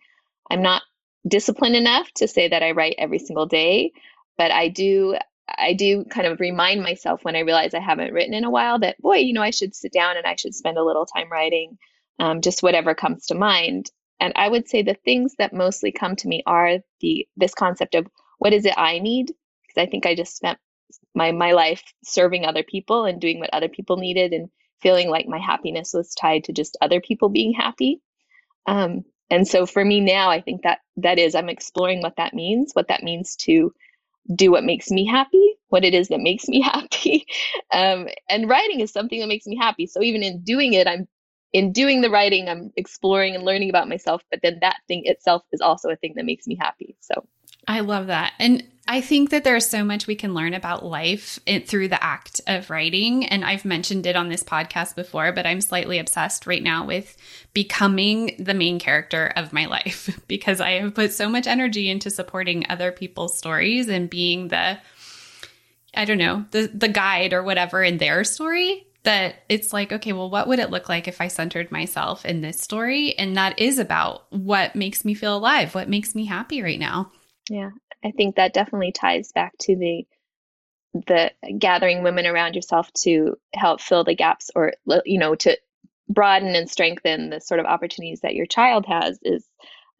I'm 0.50 0.62
not 0.62 0.82
disciplined 1.28 1.76
enough 1.76 2.10
to 2.14 2.30
say 2.30 2.48
that 2.48 2.64
I 2.64 2.72
write 2.72 2.96
every 2.98 3.20
single 3.20 3.48
day, 3.48 3.92
but 4.38 4.50
I 4.50 4.70
do 4.70 5.18
I 5.58 5.74
do 5.74 6.06
kind 6.06 6.28
of 6.28 6.39
remind 6.39 6.84
myself 6.84 7.24
when 7.24 7.36
I 7.36 7.42
realize 7.42 7.74
I 7.74 7.80
haven't 7.80 8.13
written 8.13 8.34
in 8.34 8.44
a 8.46 8.52
while 8.52 8.80
that, 8.80 9.00
boy, 9.02 9.18
you 9.18 9.34
know, 9.34 9.42
I 9.42 9.52
should 9.52 9.76
sit 9.76 9.94
down 9.94 10.18
and 10.18 10.26
I 10.26 10.36
should 10.36 10.56
spend 10.56 10.78
a 10.78 10.84
little 10.84 11.06
time 11.06 11.32
writing, 11.32 11.78
um, 12.20 12.42
just 12.42 12.63
whatever 12.63 12.96
comes 12.96 13.28
to 13.28 13.36
mind. 13.36 13.92
And 14.20 14.34
I 14.36 14.50
would 14.50 14.70
say 14.70 14.82
the 14.84 14.96
things 15.06 15.36
that 15.38 15.54
mostly 15.54 15.92
come 15.92 16.16
to 16.18 16.28
me 16.28 16.44
are 16.46 16.80
the 17.02 17.28
this 17.38 17.54
concept 17.54 17.96
of 17.96 18.08
what 18.39 18.54
is 18.54 18.66
it 18.66 18.76
I 18.78 19.00
need? 19.00 19.28
Because 19.68 19.88
I 19.88 19.89
think 19.89 20.06
I 20.06 20.16
just 20.16 20.36
spent 20.36 20.60
my 21.16 21.32
my 21.32 21.54
life 21.54 21.84
serving 22.04 22.46
other 22.46 22.63
people 22.63 23.06
and 23.06 23.22
doing 23.22 23.39
what 23.39 23.54
other 23.54 23.70
people 23.70 23.98
needed 23.98 24.34
and 24.34 24.50
feeling 24.82 25.10
like 25.10 25.28
my 25.28 25.39
happiness 25.39 25.94
was 25.94 26.13
tied 26.16 26.46
to 26.46 26.54
just 26.54 26.78
other 26.82 27.02
people 27.02 27.30
being 27.30 27.54
happy. 27.54 28.02
Um, 28.68 29.06
and 29.30 29.48
so 29.48 29.66
for 29.66 29.84
me 29.84 30.00
now, 30.02 30.30
I 30.30 30.42
think 30.42 30.63
that 30.63 30.80
that 30.98 31.20
is 31.20 31.36
I'm 31.36 31.50
exploring 31.50 32.02
what 32.02 32.18
that 32.18 32.34
means, 32.34 32.74
what 32.74 32.89
that 32.89 33.04
means 33.04 33.36
to 33.38 33.74
do 34.36 34.52
what 34.52 34.64
makes 34.64 34.90
me 34.90 35.06
happy, 35.06 35.56
what 35.70 35.84
it 35.84 35.94
is 35.94 36.08
that 36.10 36.20
makes 36.20 36.48
me 36.48 36.62
happy. 36.74 37.26
Um, 37.72 38.08
and 38.30 38.50
writing 38.50 38.80
is 38.80 38.92
something 38.92 39.20
that 39.20 39.28
makes 39.28 39.46
me 39.46 39.56
happy. 39.56 39.88
So 39.88 40.02
even 40.02 40.24
in 40.24 40.42
doing 40.44 40.74
it, 40.74 40.88
I'm 40.88 41.08
in 41.52 41.72
doing 41.72 42.02
the 42.02 42.10
writing, 42.10 42.50
I'm 42.50 42.72
exploring 42.76 43.36
and 43.36 43.44
learning 43.44 43.70
about 43.70 43.88
myself, 43.88 44.24
but 44.32 44.40
then 44.42 44.58
that 44.62 44.78
thing 44.88 45.04
itself 45.06 45.44
is 45.52 45.62
also 45.62 45.90
a 45.90 45.96
thing 45.96 46.14
that 46.16 46.26
makes 46.26 46.48
me 46.48 46.56
happy. 46.56 46.96
So 47.00 47.26
I 47.67 47.82
love 47.82 48.08
that. 48.08 48.34
And 48.39 48.63
I 48.86 48.99
think 48.99 49.30
that 49.30 49.45
there's 49.45 49.65
so 49.65 49.86
much 49.86 50.08
we 50.08 50.15
can 50.15 50.34
learn 50.34 50.54
about 50.54 50.84
life 50.86 51.39
through 51.67 51.88
the 51.88 52.04
act 52.04 52.41
of 52.47 52.69
writing. 52.69 53.26
And 53.26 53.45
I've 53.45 53.63
mentioned 53.63 54.06
it 54.06 54.17
on 54.17 54.28
this 54.28 54.43
podcast 54.43 54.95
before, 54.95 55.32
but 55.32 55.45
I'm 55.45 55.62
slightly 55.62 55.99
obsessed 55.99 56.45
right 56.45 56.62
now 56.62 56.86
with 56.86 57.15
becoming 57.54 58.36
the 58.39 58.54
main 58.54 58.80
character 58.80 59.32
of 59.38 59.54
my 59.54 59.67
life 59.67 60.19
because 60.28 60.60
I 60.60 60.71
have 60.71 60.95
put 60.95 61.13
so 61.13 61.30
much 61.30 61.47
energy 61.47 61.89
into 61.89 62.10
supporting 62.10 62.65
other 62.69 62.91
people's 62.91 63.38
stories 63.38 63.88
and 63.88 64.10
being 64.10 64.49
the, 64.49 64.78
I 65.93 66.04
don't 66.04 66.17
know, 66.17 66.45
the, 66.52 66.69
the 66.73 66.89
guide 66.89 67.32
or 67.32 67.41
whatever 67.41 67.82
in 67.82 67.99
their 67.99 68.26
story 68.26 68.86
that 69.04 69.36
it's 69.47 69.71
like, 69.71 69.93
okay, 69.93 70.12
well, 70.12 70.30
what 70.30 70.47
would 70.47 70.60
it 70.60 70.71
look 70.71 70.89
like 70.89 71.08
if 71.08 71.21
I 71.21 71.28
centered 71.28 71.71
myself 71.71 72.26
in 72.26 72.41
this 72.41 72.60
story? 72.60 73.17
And 73.17 73.38
that 73.38 73.60
is 73.60 73.80
about 73.80 74.26
what 74.32 74.76
makes 74.76 75.06
me 75.06 75.13
feel 75.13 75.38
alive, 75.38 75.73
what 75.73 75.89
makes 75.89 76.15
me 76.15 76.26
happy 76.26 76.62
right 76.62 76.80
now. 76.80 77.12
Yeah, 77.49 77.71
I 78.03 78.12
think 78.12 78.36
that 78.38 78.53
definitely 78.53 78.91
ties 78.93 79.32
back 79.34 79.53
to 79.62 79.75
the 79.75 80.06
the 80.93 81.32
gathering 81.60 82.03
women 82.03 82.27
around 82.27 82.56
yourself 82.56 82.91
to 82.93 83.36
help 83.56 83.82
fill 83.82 84.03
the 84.03 84.15
gaps 84.15 84.51
or 84.56 84.73
you 85.06 85.19
know 85.19 85.36
to 85.36 85.58
broaden 86.10 86.56
and 86.56 86.69
strengthen 86.69 87.29
the 87.29 87.41
sort 87.41 87.62
of 87.62 87.65
opportunities 87.65 88.21
that 88.21 88.36
your 88.36 88.45
child 88.45 88.86
has 88.88 89.19
is 89.23 89.47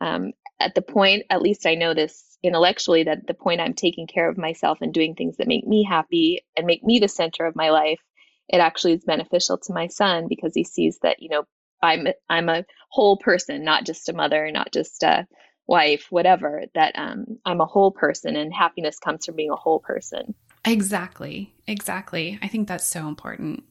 um, 0.02 0.34
at 0.60 0.76
the 0.76 0.82
point 0.84 1.24
at 1.30 1.42
least 1.42 1.66
i 1.66 1.76
know 1.76 1.94
this 1.94 2.38
intellectually 2.44 3.04
that 3.06 3.26
the 3.28 3.34
point 3.34 3.62
i'm 3.62 3.74
taking 3.74 4.08
care 4.08 4.30
of 4.30 4.38
myself 4.38 4.80
and 4.82 4.94
doing 4.94 5.16
things 5.16 5.38
that 5.38 5.48
make 5.48 5.66
me 5.66 5.84
happy 5.84 6.46
and 6.58 6.68
make 6.68 6.84
me 6.84 7.00
the 7.00 7.08
center 7.08 7.46
of 7.46 7.56
my 7.56 7.72
life 7.72 8.02
it 8.50 8.60
actually 8.60 8.94
is 8.94 9.06
beneficial 9.06 9.58
to 9.58 9.74
my 9.74 9.88
son 9.88 10.28
because 10.30 10.54
he 10.54 10.64
sees 10.66 11.00
that 11.04 11.22
you 11.22 11.30
know 11.30 11.44
i'm 11.82 12.08
i'm 12.30 12.50
a 12.50 12.66
whole 12.90 13.18
person 13.18 13.64
not 13.64 13.86
just 13.86 14.10
a 14.10 14.14
mother 14.14 14.52
not 14.52 14.72
just 14.74 15.04
a 15.04 15.26
wife, 15.68 16.08
whatever, 16.10 16.64
that 16.76 16.94
um, 16.98 17.38
I'm 17.46 17.62
a 17.62 17.66
whole 17.66 17.92
person 17.92 18.36
and 18.36 18.54
happiness 18.54 19.00
comes 19.00 19.26
from 19.26 19.36
being 19.36 19.52
a 19.52 19.56
whole 19.56 19.80
person. 19.80 20.36
Exactly. 20.66 21.54
Exactly. 21.68 22.40
I 22.42 22.48
think 22.48 22.68
that's 22.68 22.86
so 22.86 23.08
important. 23.08 23.64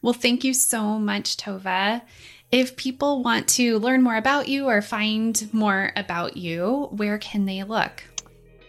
Well, 0.00 0.12
thank 0.12 0.42
you 0.42 0.52
so 0.52 0.98
much, 0.98 1.36
Tova. 1.36 2.02
If 2.50 2.76
people 2.76 3.22
want 3.22 3.48
to 3.50 3.78
learn 3.78 4.02
more 4.02 4.16
about 4.16 4.48
you 4.48 4.66
or 4.66 4.82
find 4.82 5.48
more 5.54 5.92
about 5.96 6.36
you, 6.36 6.88
where 6.90 7.18
can 7.18 7.46
they 7.46 7.62
look? 7.62 8.04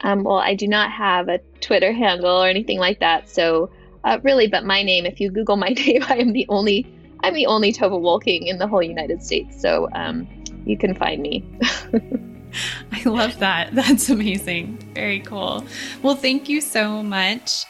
Um, 0.01 0.23
well, 0.23 0.37
I 0.37 0.53
do 0.53 0.67
not 0.67 0.91
have 0.91 1.29
a 1.29 1.39
Twitter 1.59 1.91
handle 1.91 2.43
or 2.43 2.47
anything 2.47 2.77
like 2.77 2.99
that. 2.99 3.29
So, 3.29 3.71
uh, 4.03 4.19
really, 4.21 4.47
but 4.47 4.65
my 4.65 4.83
name, 4.83 5.05
if 5.05 5.19
you 5.19 5.31
Google 5.31 5.57
my 5.57 5.69
name, 5.85 6.03
I 6.07 6.17
am 6.17 6.33
the 6.33 6.45
only, 6.49 6.85
I'm 7.21 7.33
the 7.33 7.47
only 7.47 7.73
Tova 7.73 7.99
Wolking 7.99 8.47
in 8.47 8.57
the 8.57 8.67
whole 8.67 8.83
United 8.83 9.23
States. 9.23 9.59
So, 9.59 9.89
um, 9.93 10.27
you 10.65 10.77
can 10.77 10.95
find 10.95 11.21
me. 11.21 11.45
I 12.91 13.03
love 13.05 13.39
that. 13.39 13.73
That's 13.73 14.09
amazing. 14.09 14.77
Very 14.93 15.19
cool. 15.21 15.65
Well, 16.01 16.15
thank 16.15 16.49
you 16.49 16.61
so 16.61 17.01
much. 17.01 17.65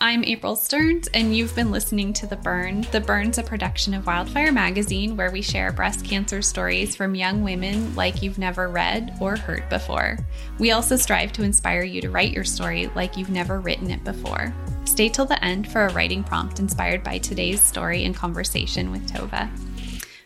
I'm 0.00 0.24
April 0.24 0.56
Stearns, 0.56 1.08
and 1.14 1.34
you've 1.34 1.54
been 1.54 1.70
listening 1.70 2.12
to 2.14 2.26
The 2.26 2.36
Burn. 2.36 2.82
The 2.90 3.00
Burn's 3.00 3.38
a 3.38 3.42
production 3.42 3.94
of 3.94 4.06
Wildfire 4.06 4.52
Magazine, 4.52 5.16
where 5.16 5.30
we 5.30 5.40
share 5.40 5.72
breast 5.72 6.04
cancer 6.04 6.42
stories 6.42 6.94
from 6.94 7.14
young 7.14 7.42
women 7.42 7.94
like 7.94 8.20
you've 8.20 8.38
never 8.38 8.68
read 8.68 9.16
or 9.20 9.36
heard 9.36 9.66
before. 9.70 10.18
We 10.58 10.72
also 10.72 10.96
strive 10.96 11.32
to 11.34 11.42
inspire 11.42 11.84
you 11.84 12.02
to 12.02 12.10
write 12.10 12.32
your 12.32 12.44
story 12.44 12.90
like 12.94 13.16
you've 13.16 13.30
never 13.30 13.60
written 13.60 13.90
it 13.90 14.04
before. 14.04 14.52
Stay 14.84 15.08
till 15.08 15.24
the 15.26 15.42
end 15.42 15.70
for 15.70 15.86
a 15.86 15.92
writing 15.94 16.22
prompt 16.22 16.58
inspired 16.58 17.02
by 17.02 17.18
today's 17.18 17.62
story 17.62 18.04
and 18.04 18.14
conversation 18.14 18.90
with 18.90 19.08
Tova. 19.10 19.48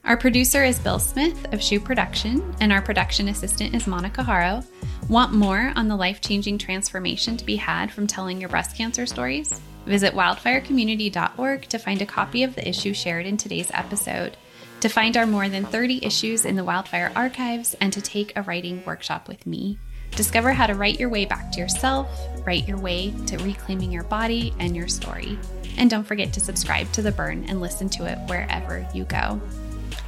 Our 0.09 0.17
producer 0.17 0.65
is 0.65 0.79
Bill 0.79 0.99
Smith 0.99 1.53
of 1.53 1.63
Shoe 1.63 1.81
Production, 1.81 2.55
and 2.61 2.73
our 2.73 2.81
production 2.81 3.29
assistant 3.29 3.75
is 3.75 3.87
Monica 3.87 4.23
Haro. 4.23 4.65
Want 5.11 5.35
more 5.35 5.71
on 5.77 5.87
the 5.87 5.97
life 5.97 6.23
changing 6.23 6.57
transformation 6.57 7.37
to 7.37 7.45
be 7.45 7.57
had 7.57 7.93
from 7.93 8.07
telling 8.07 8.41
your 8.41 8.49
breast 8.49 8.75
cancer 8.75 9.05
stories? 9.05 9.61
Visit 9.85 10.15
wildfirecommunity.org 10.15 11.63
to 11.65 11.79
find 11.79 12.01
a 12.01 12.07
copy 12.07 12.43
of 12.43 12.55
the 12.55 12.67
issue 12.67 12.95
shared 12.95 13.27
in 13.27 13.37
today's 13.37 13.71
episode, 13.75 14.39
to 14.81 14.89
find 14.89 15.15
our 15.19 15.27
more 15.27 15.51
than 15.51 15.67
30 15.67 16.03
issues 16.03 16.47
in 16.47 16.57
the 16.57 16.65
Wildfire 16.65 17.13
archives, 17.15 17.75
and 17.79 17.93
to 17.93 18.01
take 18.01 18.35
a 18.35 18.43
writing 18.45 18.83
workshop 18.87 19.29
with 19.29 19.47
me. 19.47 19.79
Discover 20.13 20.53
how 20.53 20.67
to 20.69 20.75
write 20.75 20.99
your 20.99 21.11
way 21.11 21.27
back 21.27 21.53
to 21.53 21.61
yourself, 21.61 22.09
write 22.47 22.67
your 22.67 22.79
way 22.79 23.13
to 23.27 23.37
reclaiming 23.45 23.93
your 23.93 24.05
body 24.05 24.55
and 24.59 24.75
your 24.75 24.89
story. 24.89 25.39
And 25.77 25.91
don't 25.91 26.05
forget 26.05 26.33
to 26.33 26.41
subscribe 26.41 26.91
to 26.93 27.03
The 27.03 27.13
Burn 27.13 27.45
and 27.47 27.61
listen 27.61 27.91
to 27.91 28.07
it 28.07 28.17
wherever 28.27 28.89
you 28.95 29.05
go. 29.05 29.39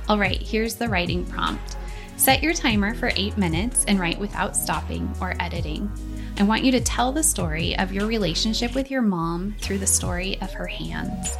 All 0.08 0.18
right, 0.18 0.40
here's 0.40 0.74
the 0.74 0.88
writing 0.88 1.24
prompt. 1.26 1.76
Set 2.16 2.42
your 2.42 2.52
timer 2.52 2.94
for 2.94 3.12
eight 3.16 3.38
minutes 3.38 3.84
and 3.86 3.98
write 3.98 4.18
without 4.18 4.56
stopping 4.56 5.10
or 5.20 5.34
editing. 5.40 5.90
I 6.38 6.42
want 6.42 6.64
you 6.64 6.72
to 6.72 6.80
tell 6.80 7.12
the 7.12 7.22
story 7.22 7.76
of 7.78 7.92
your 7.92 8.06
relationship 8.06 8.74
with 8.74 8.90
your 8.90 9.02
mom 9.02 9.54
through 9.60 9.78
the 9.78 9.86
story 9.86 10.40
of 10.40 10.52
her 10.52 10.66
hands. 10.66 11.36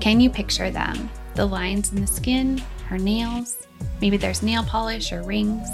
Can 0.00 0.20
you 0.20 0.30
picture 0.30 0.70
them? 0.70 1.10
The 1.34 1.46
lines 1.46 1.92
in 1.92 2.00
the 2.00 2.06
skin, 2.06 2.58
her 2.86 2.98
nails, 2.98 3.66
maybe 4.00 4.16
there's 4.16 4.42
nail 4.42 4.64
polish 4.64 5.12
or 5.12 5.22
rings. 5.22 5.68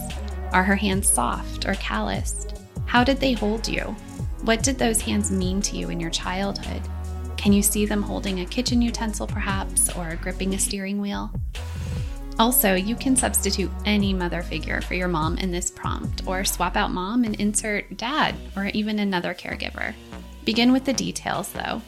Are 0.52 0.64
her 0.64 0.76
hands 0.76 1.08
soft 1.08 1.66
or 1.66 1.74
calloused? 1.74 2.58
How 2.86 3.04
did 3.04 3.18
they 3.20 3.32
hold 3.32 3.68
you? 3.68 3.82
What 4.42 4.62
did 4.62 4.78
those 4.78 5.00
hands 5.00 5.30
mean 5.30 5.62
to 5.62 5.76
you 5.76 5.90
in 5.90 6.00
your 6.00 6.10
childhood? 6.10 6.82
Can 7.36 7.52
you 7.52 7.62
see 7.62 7.86
them 7.86 8.02
holding 8.02 8.40
a 8.40 8.46
kitchen 8.46 8.82
utensil, 8.82 9.26
perhaps, 9.26 9.88
or 9.96 10.18
gripping 10.22 10.54
a 10.54 10.58
steering 10.58 11.00
wheel? 11.00 11.30
Also, 12.38 12.74
you 12.74 12.96
can 12.96 13.14
substitute 13.14 13.70
any 13.84 14.12
mother 14.12 14.42
figure 14.42 14.80
for 14.80 14.94
your 14.94 15.08
mom 15.08 15.38
in 15.38 15.50
this 15.50 15.70
prompt, 15.70 16.26
or 16.26 16.44
swap 16.44 16.76
out 16.76 16.90
mom 16.90 17.24
and 17.24 17.34
insert 17.36 17.96
dad 17.96 18.34
or 18.56 18.66
even 18.66 18.98
another 18.98 19.34
caregiver. 19.34 19.94
Begin 20.44 20.72
with 20.72 20.84
the 20.84 20.92
details 20.92 21.52
though. 21.52 21.82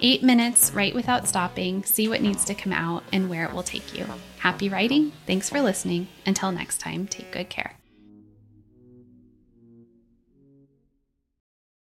Eight 0.00 0.22
minutes, 0.22 0.72
write 0.72 0.94
without 0.94 1.26
stopping, 1.26 1.82
see 1.84 2.08
what 2.08 2.20
needs 2.20 2.44
to 2.46 2.54
come 2.54 2.72
out 2.72 3.02
and 3.12 3.30
where 3.30 3.44
it 3.44 3.52
will 3.52 3.62
take 3.62 3.96
you. 3.96 4.06
Happy 4.38 4.68
writing. 4.68 5.12
Thanks 5.26 5.48
for 5.48 5.60
listening. 5.60 6.08
Until 6.26 6.52
next 6.52 6.80
time, 6.80 7.06
take 7.06 7.32
good 7.32 7.48
care. 7.48 7.76